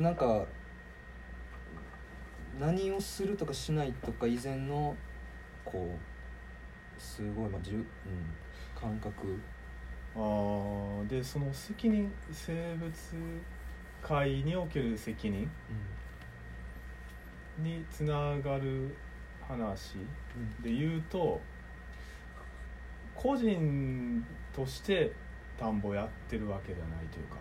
[0.00, 0.46] んなんか
[2.60, 4.94] 何をするとかしないとか以前の
[5.64, 5.96] こ
[6.98, 7.84] うすごいまあじゅ、うん、
[8.80, 9.40] 感覚。
[10.14, 12.92] あーでその責任生物
[14.02, 15.48] 界における責任
[17.58, 18.96] につながる
[19.46, 19.94] 話
[20.62, 21.40] で言うと
[23.20, 24.24] 個人
[24.56, 25.12] として
[25.58, 27.36] 田んぼやってるわけじゃないというか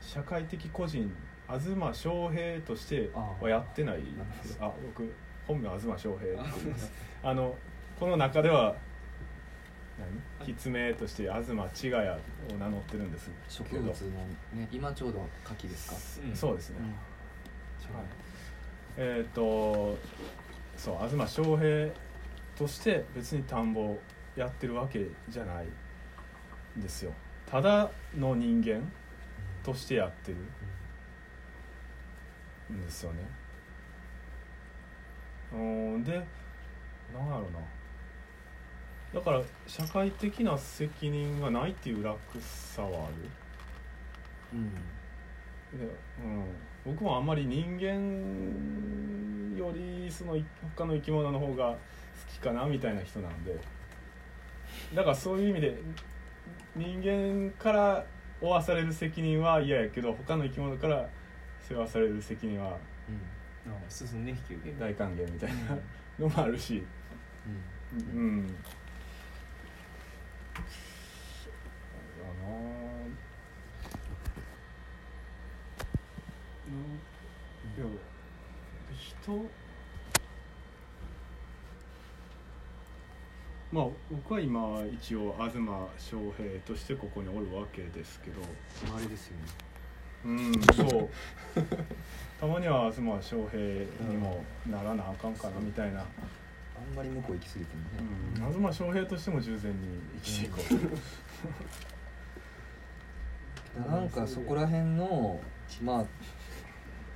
[0.00, 1.14] 社会的個人
[1.46, 3.98] 東翔平としてはやってない。
[3.98, 4.02] で
[4.44, 5.12] すあ僕
[5.46, 6.90] 本名東翔平って言います。
[7.22, 7.54] あの
[8.00, 8.74] この中では
[10.40, 10.54] 何？
[10.54, 12.14] 筆名として東千賀谷を
[12.58, 13.30] 名乗ってるんです。
[13.48, 13.90] 植物の
[14.54, 15.96] ね今ちょうど柿ですか、
[16.28, 16.36] うん。
[16.36, 16.82] そうですね、う
[17.92, 17.96] ん。
[17.96, 18.06] はい。
[18.96, 19.96] えっ、と
[20.76, 21.88] そう東翔平
[22.56, 23.96] として別に田んぼ
[24.36, 25.66] やってるわけじゃない
[26.78, 27.12] んですよ。
[27.46, 28.80] ただの人間
[29.62, 30.38] としてやってる
[32.74, 33.18] んですよね。
[35.52, 35.56] う
[35.98, 36.12] んで
[37.12, 37.60] なんやろな。
[39.14, 42.96] だから社会的な責任がないっていう楽さはある。
[44.54, 44.72] うん。
[45.78, 45.84] で、
[46.24, 46.44] うん、
[46.86, 50.36] 僕もあんまり人間よりその
[50.76, 51.76] 他の生き物の方が
[52.42, 53.58] かなみたいな人なんで。
[54.94, 55.78] だからそういう意味で
[56.76, 58.04] 人間から
[58.40, 61.08] 負わされる責任は嫌やけど他の生き物から
[61.60, 62.76] 世話される責任は
[63.08, 63.12] う
[63.70, 63.72] ん。
[63.72, 65.78] あ進んで引き受け大歓迎みたいな
[66.18, 66.82] のもあるし。
[68.14, 68.18] うん。
[68.18, 68.46] うん。
[68.46, 68.54] だな。
[76.68, 77.98] うん。
[78.96, 79.50] 人
[83.72, 85.54] まあ僕は今一応東
[85.98, 88.42] 翔平としてここにおるわけですけど。
[88.94, 89.72] あれですよね。
[90.24, 91.08] うんそう。
[92.38, 93.58] たまには東翔平
[94.08, 96.04] にもならなあかんかなみたいな、あ
[96.92, 97.88] んまり向こう行き過ぎてもね、
[98.46, 100.58] うん、東翔平としても従前に生きていこ
[103.78, 105.40] う、 なんかそこら辺の
[105.82, 106.04] まあ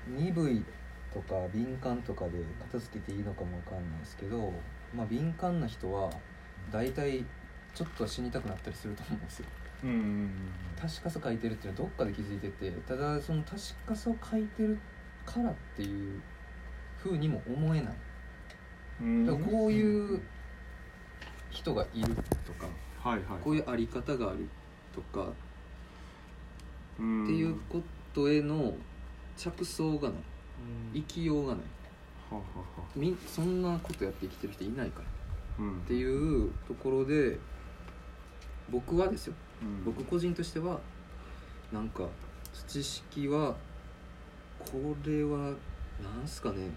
[0.06, 0.64] 鈍い
[1.12, 4.52] とか敏感とかで片付けていいのかもわかんないですけど、
[4.94, 6.10] まあ、敏感な人は
[6.70, 7.24] 大体
[7.74, 9.46] ちょっとは死にたくなったりすると思うんですよ。
[9.84, 9.90] うん。
[9.90, 10.30] うん
[10.80, 14.78] 確かさ書いてるっていうのはどっかで気づいててただその確かさを書いてる
[15.24, 16.20] からっていう
[17.02, 17.94] 風にも思えない。
[19.02, 19.26] うん。
[19.26, 20.22] だからこういう
[21.50, 22.66] 人がいるとか
[22.98, 23.42] はいはい。
[23.42, 24.48] こういうあり方がある
[24.94, 25.32] とか
[26.98, 27.24] うん。
[27.24, 27.82] っていうこ
[28.14, 28.74] とへの
[29.36, 30.18] 着想がない。
[30.94, 31.64] 生きようがない。
[32.30, 32.44] ははは
[32.96, 35.04] みそんなことやって生きてる人いないから。
[35.04, 35.15] うん
[35.58, 37.38] っていうところで
[38.70, 39.34] 僕はですよ。
[39.62, 39.84] うん。
[39.84, 40.80] 僕個人としては
[41.72, 42.06] なんか
[42.52, 43.54] 土式は
[44.58, 45.52] これは
[46.02, 46.70] なんすかね。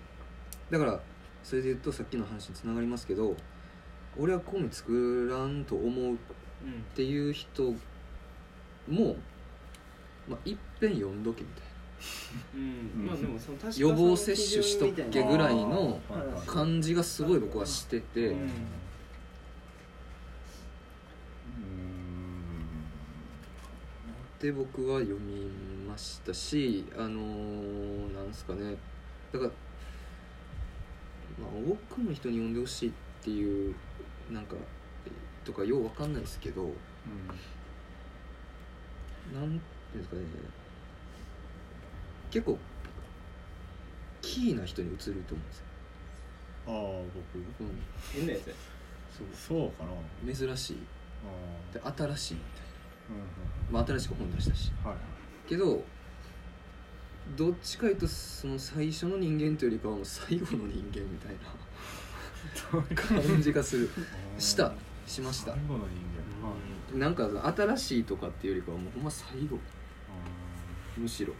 [0.69, 0.99] だから
[1.43, 3.35] それで言うとさっきの話につながりますけど
[4.17, 6.17] 俺はコミ作らんと思うっ
[6.95, 7.73] ていう人
[8.87, 9.15] も、
[10.27, 11.68] まあ、いっぺん読んどけみたい
[12.55, 13.05] うん。
[13.05, 16.47] まあでもその確か予防接種しとっけぐらいのあーはいはい。
[16.47, 18.49] 感じがすごい僕はしてて、うん。
[24.39, 25.49] で僕は読み
[25.87, 28.75] ましたしあのーなんすかね。
[29.33, 29.51] だから、
[31.39, 32.91] まあ、多くの人に読んでほしいっ
[33.23, 33.75] ていう
[34.31, 34.55] なんか
[35.43, 36.63] とかようわかんないですけど
[39.33, 39.45] なんてい
[39.95, 40.21] うんですかね
[42.31, 42.57] 結構
[44.21, 45.65] キーな人に映ると思うんですよ、
[46.67, 46.73] ああ
[47.33, 47.63] 僕？
[47.63, 47.81] うん、
[48.13, 48.53] 変なやつや
[49.17, 49.27] そう。
[49.57, 50.33] そうかな。
[50.33, 50.77] 珍しい。
[51.25, 53.23] あで新しいみたいーうんな、
[53.71, 54.71] まあ、新しく本出したし。
[54.83, 54.95] はい
[55.47, 55.83] けど
[57.35, 63.89] どっちかいうとその最初の人間というよりかはもう最後の人間みたいな感じがする。
[64.37, 64.73] した。
[65.07, 65.53] しました。
[65.53, 65.87] 最後の人
[66.41, 66.47] 間。
[66.49, 69.59] はいなんか新しいとかっていうよりかはもうほんま最後。
[70.97, 71.33] むしろ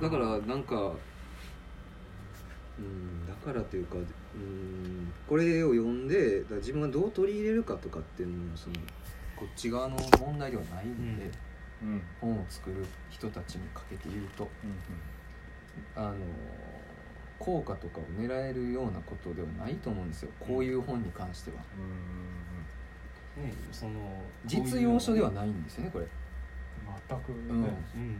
[0.00, 0.92] だからなんか
[2.78, 8.76] うんだからというかうんこれを読んで自分がどう取り入れるかとかっていうのもその
[9.36, 11.30] こっち側の問題ではないんで、うん。
[11.88, 14.46] うん本を作る人たちにかけて言うと
[15.96, 16.14] あの
[17.38, 20.30] 効果とかを狙えるようなことではないと思うんですよ。
[20.38, 21.56] こういう本に関しては。
[21.78, 26.06] うんうんねその実用書ではないんですよねこれ。
[27.08, 27.36] 全くね。
[27.48, 27.56] うん。
[27.56, 28.18] うん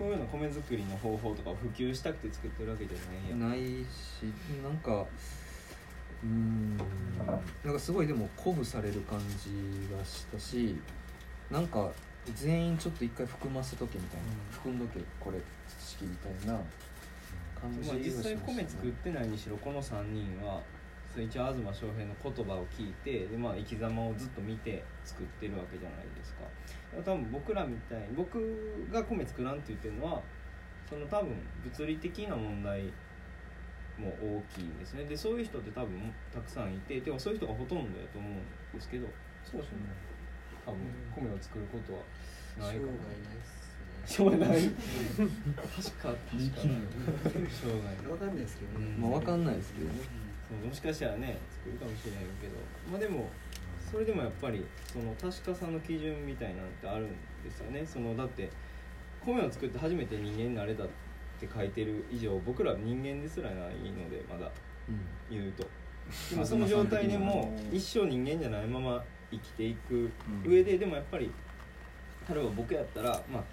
[0.00, 3.50] こういうの米作りの方法とかを普及したくて作ってるわけじゃないやん。
[3.50, 4.24] ないし
[4.62, 6.78] なんかうーん
[7.62, 10.74] なんかすごいでも鼓舞される感じがしたし
[11.50, 11.90] なんか
[12.34, 14.52] 全員ちょっと一回含ませとけみたいな、うん。
[14.52, 16.58] 含んどけこれ知識みたいな
[17.60, 20.62] 感じまあ、実際はしました米作ってないにしろこの3人は
[21.12, 26.42] それ一応東翔平の言葉を聞いてで、まあ、生き様をずっと見て作ってるわけじゃないですか。
[27.04, 30.22] 多分僕らみたいに僕が米作らんって言ってるのは
[30.88, 32.84] その多分物理的な問題
[33.98, 35.04] も大きいんですね。
[35.04, 38.36] でそういう人って多分たくさんいてでもそういう人がほとんどやと思うん
[38.74, 39.06] ですけど。
[39.42, 39.78] そうですね。
[40.64, 40.80] 多分
[41.16, 42.92] 米を作ることはないかも。
[44.06, 44.70] しょうがない確
[45.98, 48.10] か確かしょうがない。
[48.10, 49.94] わかんないですけどね、まあ分かんないですけどね
[50.56, 52.54] もしかしたらね作るかもしれないけど。
[52.90, 53.28] まあでも
[53.90, 57.08] それでもやっぱりその確かさの基準みたいなのってあるん
[57.42, 57.84] ですよね。
[57.86, 58.50] そのだって
[59.24, 60.86] 米を作って初めて人間になれたっ
[61.38, 64.50] て書いてる以上僕ら人間ですらないのでまだ。
[64.88, 65.00] うん。
[65.30, 65.66] 言うと。
[66.30, 70.10] でもその状態でも一生人間じゃないまま生きていく
[70.44, 71.30] 上ででもやっぱり
[72.28, 73.44] 例えば僕やったらまあ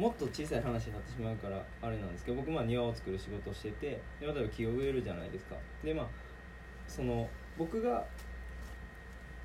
[0.00, 5.56] もっと小さい話になってしまうからあれなんですけど僕まあ庭を作る仕事をしててで例えば木を植えるじゃないですか。
[5.84, 6.06] でまあ
[6.90, 8.04] その僕が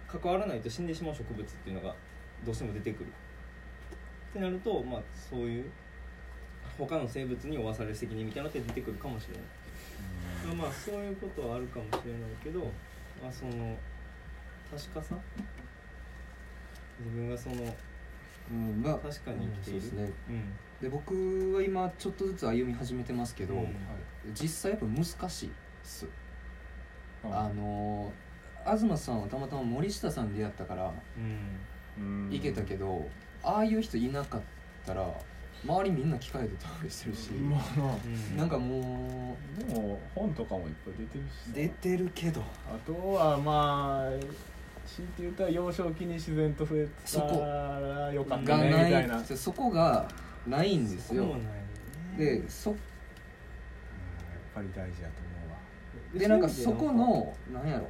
[0.07, 1.95] 関わらないと死んでしまう植物っていうのが
[2.43, 3.09] どうしても出てくる。
[3.09, 5.71] ってなるとまあそういう
[6.77, 12.59] 他の生物に負わされる責任みたいなのって出てくるかもしれない、まあまあそういうことはあるかもしれないけど、
[13.21, 13.77] まあ、その
[14.69, 15.15] 確かさ。
[16.99, 17.55] 自分がその
[18.51, 19.81] うんまあ確かに生きている。
[19.81, 20.11] そうですね。
[20.29, 20.53] うん。
[20.81, 23.75] で僕は今ちょっとずつ歩み始めてますけど、うん。
[24.33, 25.51] 実際やっぱ難しいっ
[25.83, 26.07] す、
[27.31, 28.11] ああの
[28.65, 30.91] 東さんはたまたま森下さんに出会ったから
[31.97, 32.29] うん。
[32.31, 33.07] いけたけど、
[33.43, 34.41] ああいう人いなかっ
[34.85, 35.07] たら
[35.63, 38.37] 周りみんな機械で倒れしてるし、まあなうん。
[38.37, 41.49] なんかもでも本とかもいっぱい出てるし。
[41.51, 42.41] う出てるけど。
[42.41, 44.09] あとはまあ
[44.85, 49.15] 強いて言ったら幼少期に自然と増えそこたらよかったがねみたいな。
[49.17, 50.07] ないそこが
[50.45, 51.23] ないんですよ。
[51.23, 51.65] そうなんよね。
[52.17, 52.79] でそやっ
[54.53, 55.34] ぱり大事だと思う。
[55.34, 55.34] わ
[56.15, 57.89] でなんかそこのなんやろ。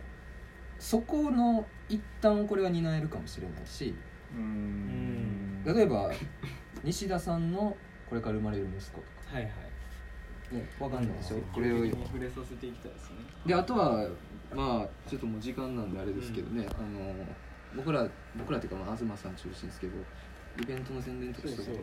[0.77, 3.95] そこの一端これは担えるかもしれないし。
[4.33, 5.63] うーん。
[5.65, 6.11] 例えば
[6.83, 7.75] 西田さんの
[8.09, 9.35] これから生まれる息子とか。
[9.35, 9.53] はいはい。
[10.51, 13.15] ね分かんないでしょここれを触れさせていきたいですね。
[13.45, 14.07] であとは
[14.53, 17.13] まあちょっともう時間なんであれですけどね、あの
[17.75, 18.07] 僕ら
[18.37, 19.93] 僕らっていうかまあ東さん中心ですけど
[20.61, 21.75] イベントの宣伝とかしてそう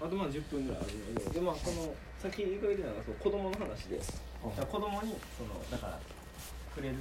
[0.00, 1.38] ああとまあ10分ぐらいあるので。
[1.38, 4.00] でまあこのさっき言いかけてたのがそう子供の話で
[4.44, 5.98] だから子供にそのだから
[6.74, 6.96] 触れる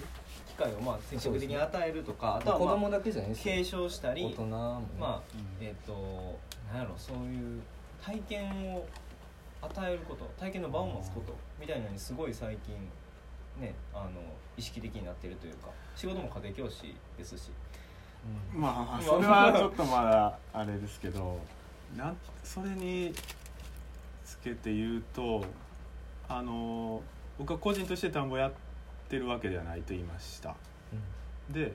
[0.48, 3.56] 機会をまあ積極的に与えるとか、あとは、まあ、子供だけじゃないですよ。
[3.56, 6.40] 継承したり大人もね、まあえっ、と
[6.72, 7.62] なんやろそういう
[8.04, 8.86] 体験を
[9.62, 12.76] 与えること体験の場を持つことみたいなのにすごい最近
[13.60, 14.10] ねあの
[14.58, 17.52] 意識的になってるというか仕事も家庭教師ですし。
[18.54, 21.40] まあそれはちょっとまだあれですけど
[21.96, 23.14] なんそれに
[24.26, 25.46] つけて言うと
[26.28, 27.02] あの
[27.40, 28.52] 僕は個人として田んぼやっ
[29.08, 30.56] てるわけではないと言いました。
[31.50, 31.74] で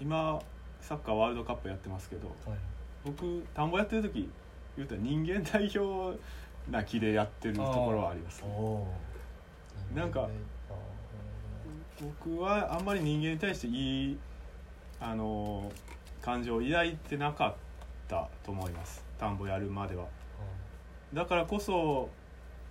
[0.00, 0.40] 今
[0.80, 2.58] サッカーワールドカップやってますけどはい。
[3.04, 4.30] 僕田んぼやってる時
[4.76, 6.18] 言うたら人間代表
[6.70, 9.96] な気でやってるところはありますおー。
[9.96, 10.28] なんか
[12.00, 14.18] 僕はあんまり人間に対していい
[15.00, 15.70] あの
[16.22, 17.54] 感情を抱いてなかっ
[18.08, 19.04] たと思います。
[19.18, 20.06] 田んぼやるまでは。
[21.12, 22.08] だからこそ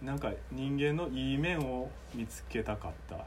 [0.01, 3.25] なんか人間のいい面を見つけたかった。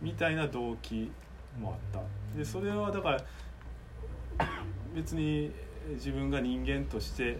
[0.00, 1.10] みたいな動機
[1.58, 2.38] もあった。
[2.38, 3.20] でそれはだから
[4.94, 5.50] 別に
[5.94, 7.38] 自分が人間として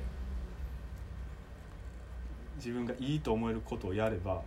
[2.57, 4.42] 自分がいいと思えることをやれば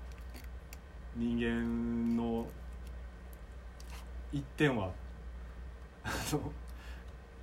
[1.15, 2.45] 人間の
[4.31, 4.91] 一点は
[6.03, 6.51] あの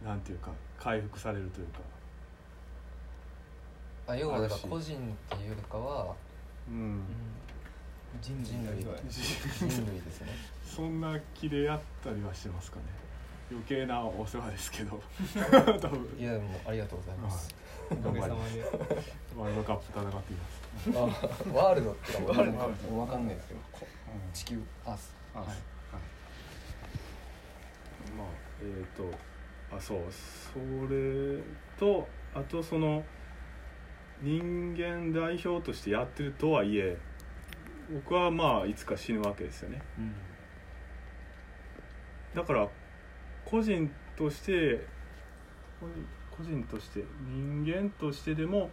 [0.05, 1.81] なんていうか回復されるというか
[4.11, 4.97] あ要はだから個人
[5.35, 6.15] っていうよりかは
[6.69, 7.03] うん。
[8.21, 10.29] 人人類が人類ですね。
[10.67, 12.83] そんな気でやったりはしてますかね。
[13.51, 15.01] 余計なお世話ですけど。
[15.81, 16.17] 多分。
[16.19, 17.55] いやもうありがとうございます、
[17.91, 18.63] おかげさまで。
[19.37, 20.61] ワールドカップ戦っています。
[20.95, 22.53] あワールドってかワール
[22.89, 23.61] ドわかんないですけど
[24.33, 25.15] 地球アース。
[25.35, 25.55] あ、はい、ま
[28.25, 28.27] あ
[28.61, 29.99] えっ、とあそう。
[30.11, 30.59] そ
[30.93, 31.41] れ
[31.79, 33.05] とあとその
[34.23, 36.99] 人間代表としてやってるとはいえ
[37.93, 39.83] 僕はまあいつか死ぬわけですよね。
[42.35, 42.69] だから
[43.45, 44.87] 個人として
[45.81, 48.71] 個人として人間としてでも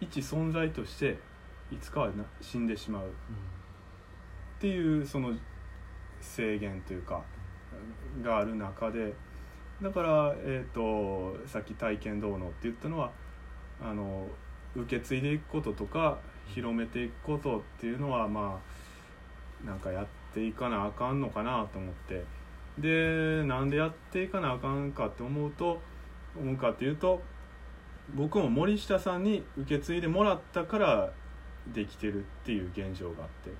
[0.00, 1.18] 一存在として
[1.72, 3.06] いつかはな死んでしまう。
[3.08, 3.10] っ
[4.60, 5.34] ていうその
[6.20, 7.22] 制限というか
[8.22, 9.14] がある中で
[9.80, 13.10] だから、えー、とさっき体験どうのって言ったのは
[13.82, 14.26] あの
[14.76, 18.60] 受け継いでいくこととか広めていくことっていうのはま
[19.64, 22.24] あなんかやっていかなあかんのかなと思って。
[22.78, 25.80] でなんでやっていかなあかんかって思うと
[26.38, 27.20] 思うかっていうと
[28.14, 31.12] 僕も森下さんに受け継いでもらったから
[31.74, 33.50] できてるっていう現状があって。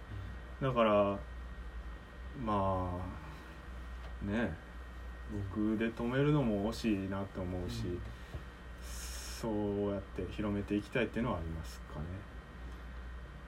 [0.64, 1.18] だから
[2.44, 2.90] ま
[4.24, 4.52] あね
[5.54, 7.84] 僕で止めるのも惜しいなと思うし、
[9.40, 12.04] そうやって広めていきたいっていうのはありますかね。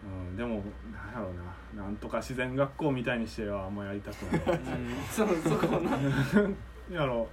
[0.05, 1.85] うん、でもなんやろうな。
[1.85, 4.61] なんとか自然学校みたいにしてはあんまやりたくない。
[5.11, 5.91] そうそこな。
[6.91, 7.29] やろ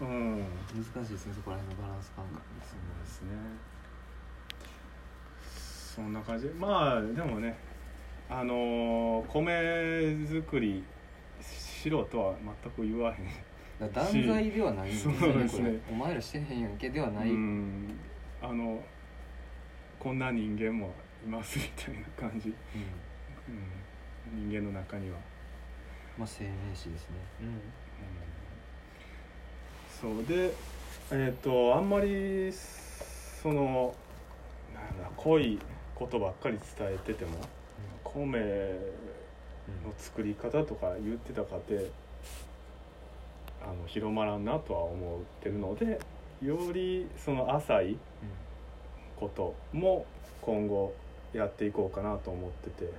[0.00, 0.04] う。
[0.04, 0.44] うん。
[0.74, 2.40] 難しいですねそこら辺のバランス感覚。
[2.62, 3.28] そうですね。
[5.94, 6.46] そんな感じ。
[6.48, 7.56] まあでもね
[8.28, 10.84] あのー米作り
[11.40, 13.26] しろとは全く言わへん
[13.80, 15.64] だから断罪ではないんですよねそうですね。
[15.64, 17.98] これお前らしてへんやんけではない、うん。
[18.42, 18.82] あの
[19.98, 20.92] こんな人間も
[21.24, 22.54] いますみたいな感じ、うん。
[24.36, 25.18] うん、人間の中には、
[26.18, 27.16] まあ青年誌ですね。
[27.40, 27.60] うん。
[30.16, 30.24] そう。
[30.26, 30.52] で
[31.10, 33.94] えっ、とあんまりその
[34.74, 35.58] なんだ濃い
[35.94, 37.32] ことばっかり伝えてても
[38.02, 38.38] 米
[39.84, 41.90] の作り方とか言ってたかて
[43.64, 45.98] あの広まらんなとは思ってるので
[46.42, 47.96] よりその浅い
[49.16, 50.04] ことも
[50.42, 50.94] 今後
[51.32, 52.92] やっていこうかなと思ってて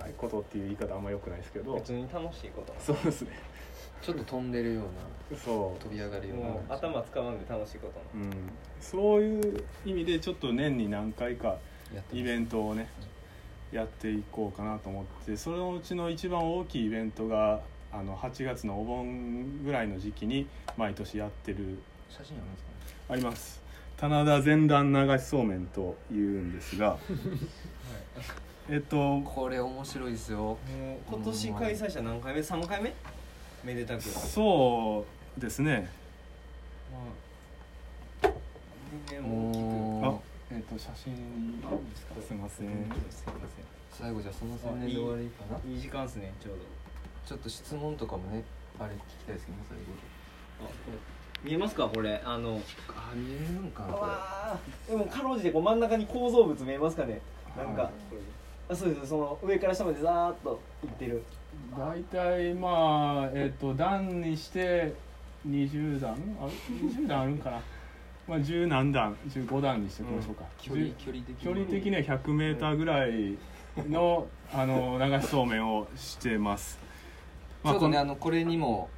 [0.00, 1.74] 浅いことっていう言い方あんま良くないですけど。
[1.74, 3.30] 別に楽しいことそうですね。
[4.02, 6.44] ちょっと飛んでるようなそ飛び上がるような。
[6.46, 8.32] もう頭使わんで楽しいことう、うん、
[8.80, 11.56] そういう意味でちょっと年に何回か
[12.12, 12.88] イベントをね
[13.72, 17.60] やっていこうかなと思ってそのうちの一番大きいイベントが
[17.98, 21.78] あの8月のお盆ぐらいの時期に毎年やってる
[22.10, 22.70] 写真あるんですか？
[22.70, 22.76] ね
[23.08, 23.62] あります。
[23.96, 26.98] 棚田前段流しそうめんというんですが
[28.68, 30.58] えっとこれ面白いですよ。
[31.08, 32.92] 今年開催者何回目？3回目？
[33.64, 34.02] めでたく。
[34.02, 35.88] そうですね。
[36.92, 38.32] まあ
[39.08, 39.62] 年々大きく。
[39.62, 41.20] もうえっと写真いい
[41.60, 42.14] ですか？
[42.20, 42.66] すいません。
[43.10, 43.34] すいま
[43.92, 45.58] 最後じゃあその宣伝で終わりかな？
[45.58, 46.60] せんいい時間ですねちょうど
[47.26, 48.44] ちょっと質問とかもね
[48.78, 49.84] あれ聞きたいですけど最後
[50.60, 50.70] あこ
[51.44, 52.22] れ見えますかこれ？
[52.24, 54.10] あのあ見えるんかなこれ。
[54.10, 57.20] わーでもかろうじてこう真ん中に構造物見えますかね？
[57.56, 57.92] なんか、はい
[58.68, 61.22] あそうですその上から下までザーッといってる。
[61.78, 64.92] 大体まあえっと段にして
[65.48, 66.12] 20段？
[66.40, 67.60] あ20段あるんかな？
[68.26, 71.44] まあ十何段15段にしておきましょうか、距離10距離的に。
[71.44, 73.36] 距離的には 100m ぐらい
[73.88, 76.76] のあの流しそうめんをしてます、
[77.66, 78.88] ちょっとねこあのこれにも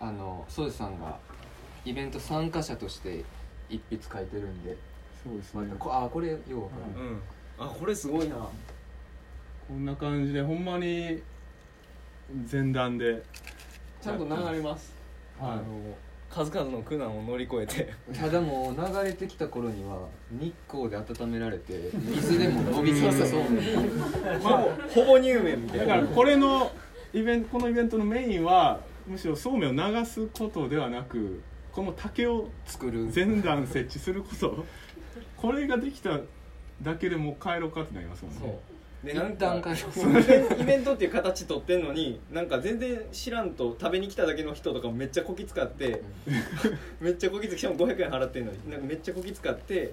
[0.00, 1.18] あのソウジさんが
[1.84, 3.24] イベント参加者として
[3.68, 4.76] 一筆書いてるんで、
[5.24, 5.74] そうですね。
[5.78, 7.20] こあこれようわかる、うん。
[7.58, 8.36] あこれすごいな。
[8.36, 11.22] こんな感じでほんまに
[12.50, 13.22] 前段で。
[14.00, 14.92] ちゃんと流れます、
[15.38, 15.50] はい。
[15.52, 15.62] あの
[16.28, 17.92] 数々の苦難を乗り越えて。
[18.12, 23.40] ただもう流れてきた頃には日光で温められて水でも伸びそうそう
[24.42, 25.86] まあほぼ乳麺みたいな。
[25.86, 26.72] だからこれの
[27.14, 31.42] イベントこのイベントのメインはむしろそうめんを流すことではなく
[31.72, 33.10] この竹を作る。
[33.14, 34.64] 前段設置すること。
[35.36, 36.20] これができた
[36.82, 38.40] だけでもう帰ろうかってなりますもんね。
[38.40, 38.50] そう。
[39.04, 46.02] で一なんかイベントっていう形取ってんのになんか全然知らんと食べに来ただけの人とかもめっちゃこき使って
[47.00, 49.92] めっちゃこきつきしかも500円払ってんのになんかめっちゃこき使って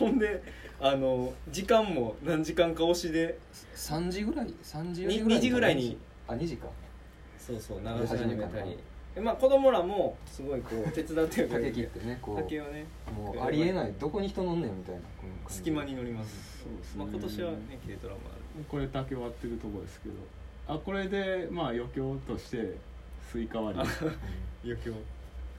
[0.00, 0.42] ほんで
[0.80, 3.38] あの時間も何時間か押しで
[3.76, 5.96] 3時ぐらい3時4 2, 時ぐらい時ぐらいに
[6.30, 6.68] あ2時か。
[7.36, 8.78] そうそう流し始めたり。
[9.14, 12.86] でまあ子供らもすごいこう 手伝ってる竹切ってねこ竹をね。
[13.08, 13.92] うもうありえない。
[13.98, 15.00] どこに人乗んねんみたいな
[15.48, 16.62] 隙間に乗ります。
[16.62, 18.64] そうですねまあ今年はね軽トラもある。
[18.68, 20.14] これ竹割ってるとこですけど。
[20.68, 22.76] あこれでまあ余興として
[23.20, 23.84] スイカ割り。
[24.64, 24.92] 余興。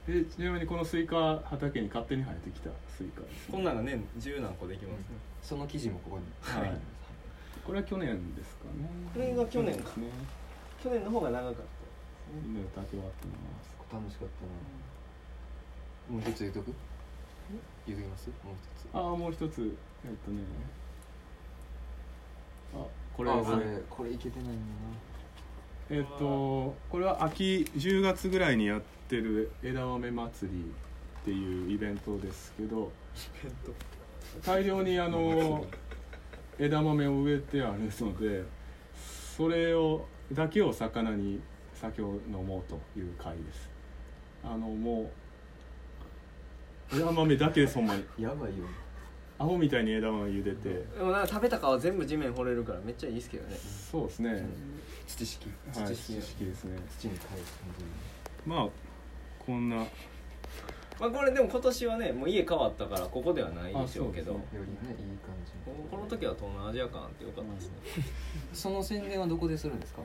[0.06, 5.06] でちなみにこのスイカ畑に勝手に生えてきたスイカです、こんなんがね十何個できますね。
[5.42, 6.24] その記事もここに。
[6.40, 6.72] はい。
[7.64, 8.88] これは去年ですかね。
[9.12, 9.82] これが去年か。
[9.82, 10.06] ですね
[10.82, 11.62] 去年の方が長かった
[12.44, 16.16] みんなで竹割ってます楽しかったな。
[16.16, 16.72] もう一つ言うとく？
[17.86, 18.28] 言うときます？
[18.28, 18.88] もう一つ。
[18.94, 19.76] ああもう一つ。
[20.04, 20.38] えっとね。
[22.74, 23.56] あここれですね。
[23.56, 24.54] れこれこれいけてないんだ
[25.90, 30.72] えっとこれは秋10月ぐらいにやってる枝豆祭り
[31.22, 32.90] っていうイベントですけど
[34.46, 35.66] 大量にあの
[36.58, 38.44] 枝豆を植えてあるので
[39.36, 41.40] それをだけを魚に
[41.74, 43.70] 酒を飲もうという会です。
[44.44, 45.10] あのも
[46.92, 48.04] う枝豆だけですほんまに。
[48.18, 48.64] やばいよ
[49.38, 50.68] アホみたいに枝豆茹でて。
[50.68, 53.56] でもなんか食べた皮全部地面掘れるからめっちゃいいですけどね。
[53.90, 54.46] そうですね。
[55.06, 55.48] 土式。
[55.74, 56.14] はい土式
[56.44, 56.78] ですね。
[56.98, 58.68] 土に返す感まあ
[59.44, 59.84] こんな
[61.02, 64.32] まあこれでも今年はねもう家変わったからここではないでしょうけど。
[64.34, 67.72] よりねいい感じここの時は東南アジア感あってよかったですね、
[68.52, 70.02] その宣伝はどこでするんですか？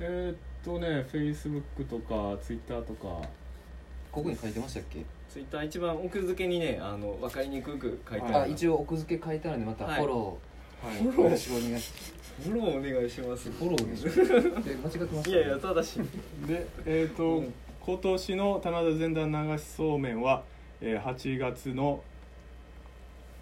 [0.00, 3.22] えーっとねフェイスブックとかツイッターとか。
[4.10, 5.04] ここに書いてましたっけ？
[5.30, 8.36] ツイッター一番奥付けにねあの分かりにくく書いてある。
[8.38, 10.00] あ一応奥付け書いてあるんでまたはい。
[10.00, 10.38] フォロ
[10.82, 10.96] はい。
[11.02, 11.92] ー、よろしくお願いし
[12.42, 13.50] フォローお願いします。
[13.50, 16.00] フォローでしょで 間違ってますいやいやただし。
[16.46, 17.54] でえーっと、うん
[17.88, 20.42] 今年の棚田前段流しそうめんは、
[20.82, 22.02] えー8月の、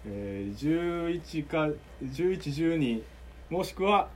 [0.05, 1.67] えー、11か
[2.01, 3.03] 1112
[3.49, 4.07] もしくは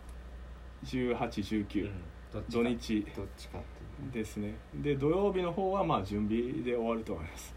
[0.86, 1.92] 1819、
[2.32, 2.62] どっちか。
[2.62, 3.06] 土日。
[3.14, 3.60] どっちか
[4.14, 4.56] ですね。
[4.76, 7.54] で土曜日の方はまあ準備で終わると思います、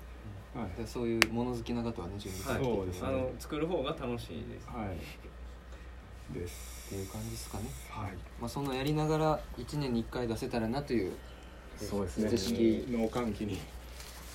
[0.53, 0.83] はい。
[0.83, 3.09] でそういう物好きな方はね準備されてそうですね。
[3.09, 4.67] あの作る方が楽しいです。
[4.67, 6.35] はい。
[6.37, 7.67] で すっていう感じですかね。
[7.89, 8.11] はい。
[8.41, 11.13] まあそんなやりながら1年に1回出せたらなという
[11.79, 12.31] そうですね。
[12.31, 13.61] 知識の歓喜に。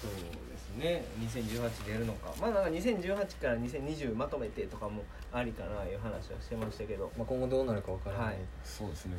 [0.02, 0.12] そう
[0.50, 1.06] ですね。
[1.20, 2.34] 2018でやるのか。
[2.40, 7.12] まあなんか2018から2020まとめてとかもありかないう話はしてましたけど。
[7.18, 8.38] まあ、今後どうなるかわからない、はい。
[8.64, 9.18] そうですね。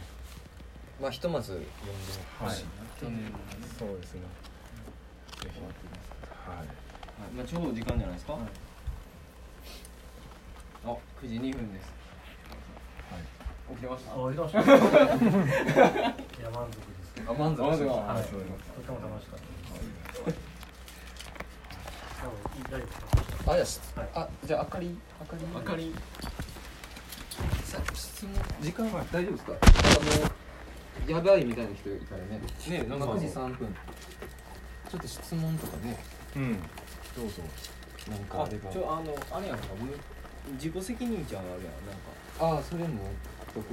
[1.01, 1.71] まあひとまず読んで。
[2.39, 2.65] ほしい、
[3.79, 4.21] そうですね。
[5.43, 5.61] ぜひ
[6.49, 6.59] はい。
[6.59, 6.67] はい。
[7.37, 8.39] まあ、ちょうど時間じゃないですか、
[10.85, 10.89] あ
[11.23, 12.01] 9時2分です。
[13.71, 14.13] 起きてました。
[14.13, 14.61] あ、いました。
[14.65, 17.00] いや、満足です。
[17.29, 18.23] あ満足しましたはい。
[18.25, 18.37] とて
[18.91, 19.51] も楽しかった。
[23.53, 23.65] あじゃ
[24.15, 25.95] ああじゃああかりあかり明かり
[27.65, 29.53] さ質問時間は大丈夫ですか？
[29.53, 30.31] なんかも
[31.09, 33.75] うやばいみたいな人いたらねねなんか9時3分
[34.91, 35.99] ちょっと質問とかね
[36.37, 36.61] うん
[37.17, 37.43] どうぞ
[38.11, 39.97] なんかああればちょあのあれやんかむ
[40.55, 41.71] 自己責任じゃんあるやんなん
[42.51, 43.05] かああそれも
[43.55, 43.67] どこ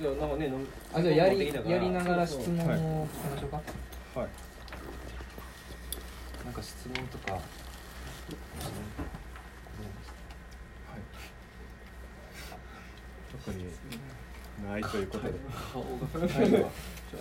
[0.00, 0.58] いやなんかねの
[0.94, 2.56] あじゃあやりやりながら質問
[3.02, 3.56] をしましょうか
[4.20, 4.28] はい。
[6.44, 7.38] なんか質問とか
[13.44, 13.64] 特に
[14.68, 15.34] ないということで。
[15.72, 16.70] 顔が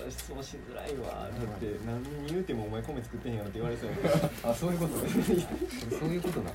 [0.09, 1.29] 質問しづらいわ。
[1.29, 3.95] だって何に言うてもお前米作ってへんやろって言われそうや
[4.51, 6.51] あそういうことそういうことだ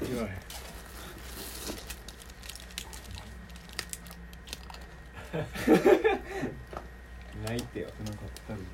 [7.45, 8.65] ないってよなんか二人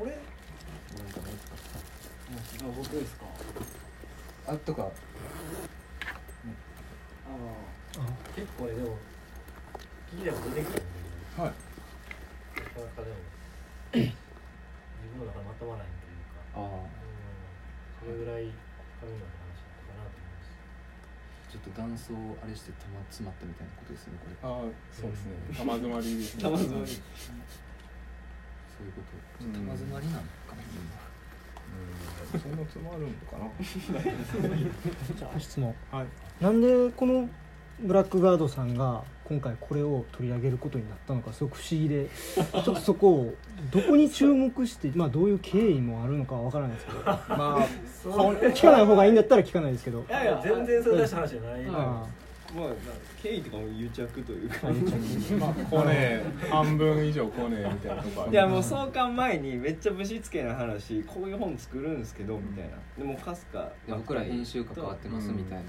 [0.00, 0.10] 俺？
[0.10, 1.54] なんかないですか
[2.64, 3.26] あ、僕ですか？
[4.48, 4.88] あとかあ
[7.98, 8.00] あ、
[8.34, 8.96] 結構ね、でも。
[10.10, 10.82] 聞いたら出てくる。
[11.36, 11.52] はいな
[12.64, 13.14] かなかでも。
[13.92, 14.08] 自
[15.12, 16.56] 分の中でまとまらないというか。
[16.56, 16.88] あん。
[18.00, 18.48] それぐらい。
[19.00, 20.56] 神の話だったかなと思います。
[21.52, 22.12] ちょっと断層
[22.42, 24.34] あれしてたま詰まったみたいなことですねこれ。
[24.42, 25.38] ああそうですね。
[25.54, 26.42] 玉詰まりですね。
[26.42, 26.90] 玉詰まり。
[26.90, 26.98] そ
[28.82, 29.14] ういうこと。
[29.46, 30.66] うん玉詰まりなのかな。
[32.34, 32.42] うん。
[32.42, 33.46] そんな詰まるのかな。
[33.62, 35.72] じゃあ質問。
[35.92, 36.06] はい。
[36.42, 37.30] なんでこの
[37.80, 43.34] ブラックガードさんが今回これを取り上げることになったのかすごく不思議でちょっとそこを
[43.70, 46.98] どこに注目して、まあ、どういう経緯もあるのかわからないですけど。
[47.04, 47.60] まあ
[48.00, 50.04] 聞かない方がいいんだったら聞かないですけど。
[50.08, 51.66] いやいや、全然それ出した話じゃない。
[51.66, 52.06] あ
[52.56, 52.68] まあ
[53.22, 54.56] 経緯とかも癒着というか。
[55.38, 58.32] まあコネ半分以上コネみたいなとこある。
[58.32, 62.70] いやもう創刊前にめっちゃぶしつけな話こういう本作るんですけどみたいな。
[62.96, 65.64] でもかすかで僕ら編集関わってますみたいな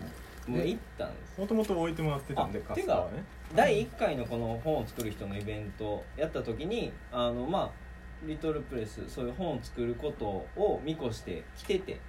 [0.50, 1.40] もう行ったんです。
[1.40, 3.24] もともと置いてもらってたんであカスタはね。
[3.56, 7.72] 第1回のこの本を作る人のイベントやった時にあのまあ
[8.26, 12.00] リトルプレスそういう本を作ることを見越して来てて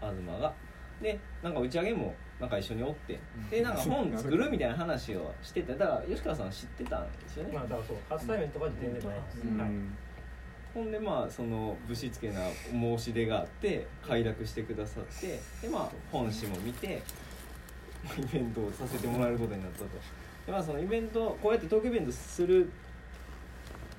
[0.00, 0.52] 東が。
[1.02, 3.18] でなんか打ち上げもなんか一緒におって
[3.50, 7.52] でなんか本作るみたいな話をしててだから吉川さん知ってたんですよね。
[7.54, 9.20] まあ、だからそう、初対面とかで全然ない。
[9.20, 9.38] です。
[9.46, 9.58] うん。
[9.58, 9.70] はい。
[10.74, 16.96] ほんでまあそのぶしつけな申し出があって快諾してくださってでまあ本誌も見てまあ
[18.18, 19.86] イベントをさせてもらえることになったと。
[20.46, 22.70] でまあそのイベントこうやってトークイベントする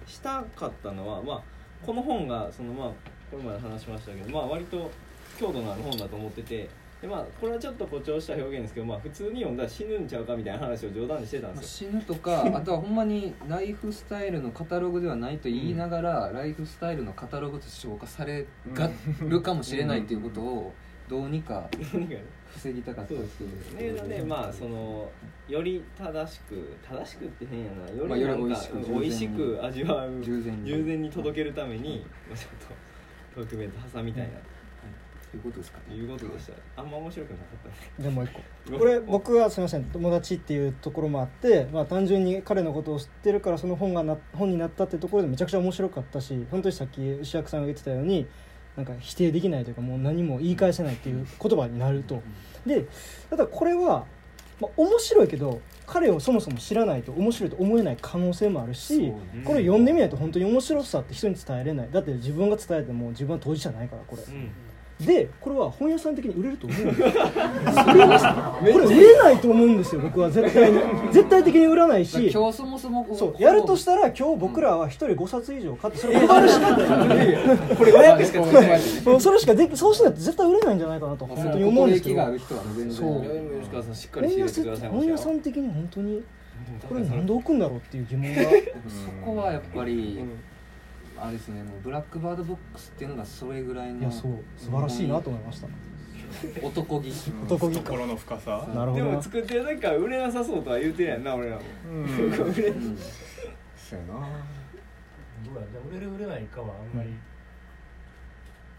[0.08, 1.42] したかったのはまあ
[1.86, 2.88] この本がそのまあ
[3.30, 4.92] これまで話しましたけどまあ割と
[5.38, 6.70] 強度のある本だと思ってて
[7.02, 11.92] でまあこれはちょっと誇張した表現ですけどまあ普通に読んだら死ぬんちゃうかみたいな話を冗談にしてたんまあですよ。
[11.92, 18.90] 死ぬとか あとはほんまにライフスタイルのカタログではないと言いながら、ライフスタイルのカタログとして消化されが
[19.22, 20.74] るかもしれないっていうことを
[21.10, 21.68] どうにか
[22.56, 23.44] 防ぎたかったそうって
[23.84, 25.10] いうのでまあその
[25.48, 27.90] より正しく正しくって変やな。
[27.92, 30.68] よまありなんかより美味しく味しく味わう従前に。
[30.68, 32.52] 従前に届けるためにまあちょっ
[33.36, 34.30] とトークイベント挟みたいな。
[34.30, 34.42] い。
[35.38, 35.96] うことですかね。
[35.96, 36.54] いうことでした。
[36.82, 38.32] あんま面白くなかったねじゃあもう一
[38.72, 38.78] 個。
[38.78, 48.28] これ僕はすみません友達っていうところもあって、まあ、単純に彼のことを知ってるからその本がな本になったっていうところでめちゃくちゃ面白かったし本当にさっき牛役さんが言ってたように
[48.78, 52.22] なんか否定できないというかもう何も言い返せないっていう言葉になると。
[52.66, 52.86] で
[53.30, 54.06] ただこれは、
[54.60, 59.04] まあ、面白いけど彼をそもそも知らないと面白いと思えない可能性もあるし、そ
[59.42, 61.90] うこれ読んでみないと本当に面白さって人に伝えれない。
[61.92, 64.24] だって自分が伝えても自分は当事者ないからこれ。
[64.24, 64.52] うん
[65.06, 67.12] でこれは本屋さん的に売れると思うんですよ。
[67.12, 70.80] これ売れないと思うんですよ僕は絶対に。
[71.12, 72.32] 絶対的に売らないし。
[72.32, 77.38] 今日そもそもこそうやるとしたら今日僕らは一人5冊以上買ってそれ配るしかない。
[77.76, 78.82] これ500しか使えない
[79.20, 81.26] それしかできそうしないと絶対売れないんじゃないかなと。
[81.26, 82.22] 本当に思うんですけど。
[82.90, 83.24] そう。
[84.90, 86.22] 本屋さん的に本当に
[86.88, 88.42] これ何で置くんだろうっていう疑問が。
[88.88, 90.20] そこはやっぱり、
[91.22, 95.68] あれですねもうブラックバードボックスっていうのがそれぐらいのいやそう素晴らしいなと思いました。
[96.62, 97.12] 男気。
[97.46, 97.76] 男気。
[97.80, 98.66] か心の深さ。
[98.68, 99.06] でなるほど。
[99.06, 101.62] なも作ってる時から売れなさそうとは言うてるやんな俺らも。
[101.90, 102.04] うん。
[102.04, 104.14] うんそうやな。
[105.44, 107.10] どうやじゃあ売れる売れないかはあんまり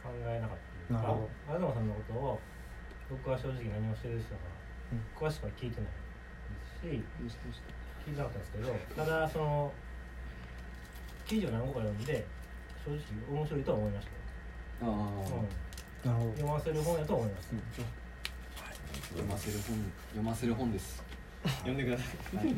[0.02, 0.56] 考えなかっ
[0.88, 0.94] た。
[0.94, 1.58] なるほど。
[1.58, 2.40] 東さんのことを
[3.10, 4.40] 僕は正直何もしてる人が
[5.14, 6.96] 詳しくは聞いてないで
[7.30, 7.42] すし
[8.06, 9.72] 聞いてなかったんですけどただその
[11.32, 12.26] 記事を何個か読んで
[12.84, 13.00] 正直
[13.38, 14.06] 面白いとは思いまし
[14.80, 14.98] たよ、ああ、
[16.04, 16.32] うん、なるほど。
[16.32, 17.54] 読ませる本やと思います、
[19.14, 21.02] 読ませる本読ませる本です。
[21.60, 22.36] 読んでください。
[22.36, 22.54] はい。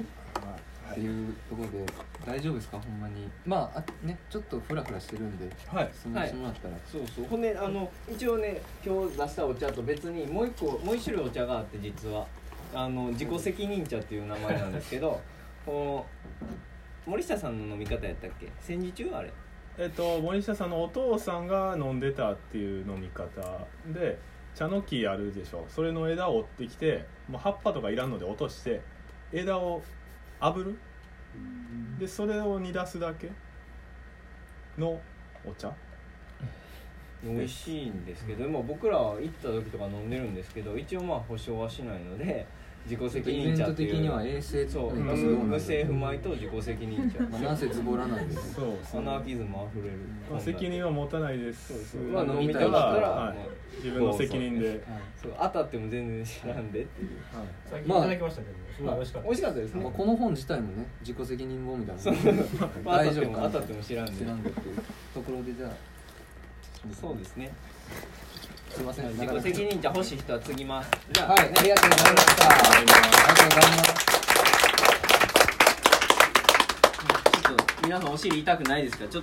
[0.90, 1.92] っていうところで
[2.26, 2.80] 大丈夫ですか？
[2.80, 3.30] ほんまに。
[3.46, 5.90] まああねちょっとフラフラしてるんではい。
[5.94, 7.26] 質問してもらったら、そうそう。
[7.26, 12.26] ほんであの一応ね今日出したお茶と別にもう一個もう一種類お茶があって実は。
[12.74, 15.20] あの自己責任茶っていう名前なんですけど
[15.64, 16.04] こ
[16.42, 16.50] の
[17.06, 18.50] 森下さんの飲み方やったっけ？
[18.60, 19.32] 戦時中あれ。
[19.76, 24.18] えっと森下さんのお父さんが飲んでたっていう飲み方で
[24.54, 25.66] 茶の木あるでしょ。
[25.68, 28.80] それの枝を折ってきてもう葉っぱとかいらんので落として
[29.32, 29.82] 枝を
[30.40, 30.78] 炙る？
[31.98, 33.30] でそれを煮出すだけ？
[34.78, 35.00] の
[35.44, 35.72] お茶？
[37.22, 42.46] 美味しいんですけど、まあ、僕らは行った時とか飲んでるんですけど一応まあ保証はしないので
[42.84, 43.92] 自己責イベント任茶っていう。
[43.92, 48.34] 的には衛生そうねガスどうなる無政府米と自己責任茶まあ、なんせズボラなんで。
[48.34, 49.98] そうアナーキズムあふれる。
[50.30, 51.68] まあ責任は持たないです。
[51.68, 52.10] そうそう。
[52.10, 53.36] まあまあ飲みたいだったら、はい。
[53.76, 54.84] 自分の責任で。
[55.20, 57.08] そう当たっても全然知らんでっていう。
[57.70, 59.28] さっきいただきましたけど、すごい美味しかった。
[59.28, 59.82] 美味しかったですね。
[59.82, 62.02] まあ、この本自体もね自己責任本みたいな。
[62.84, 64.12] 大丈夫当たっても知らんで。
[64.12, 64.76] 知らんでっていう
[65.14, 65.70] ところでじゃあ
[66.92, 67.50] そうですね
[68.74, 69.06] すいません。
[69.14, 70.90] 自己責任茶欲しい人は継ぎます。
[71.12, 72.48] じゃあ、はい、ありがとうございました。
[72.48, 73.94] ありがとうございます。
[77.44, 79.06] ちょっと皆さんお尻痛くないですか？
[79.06, 79.22] ちょっ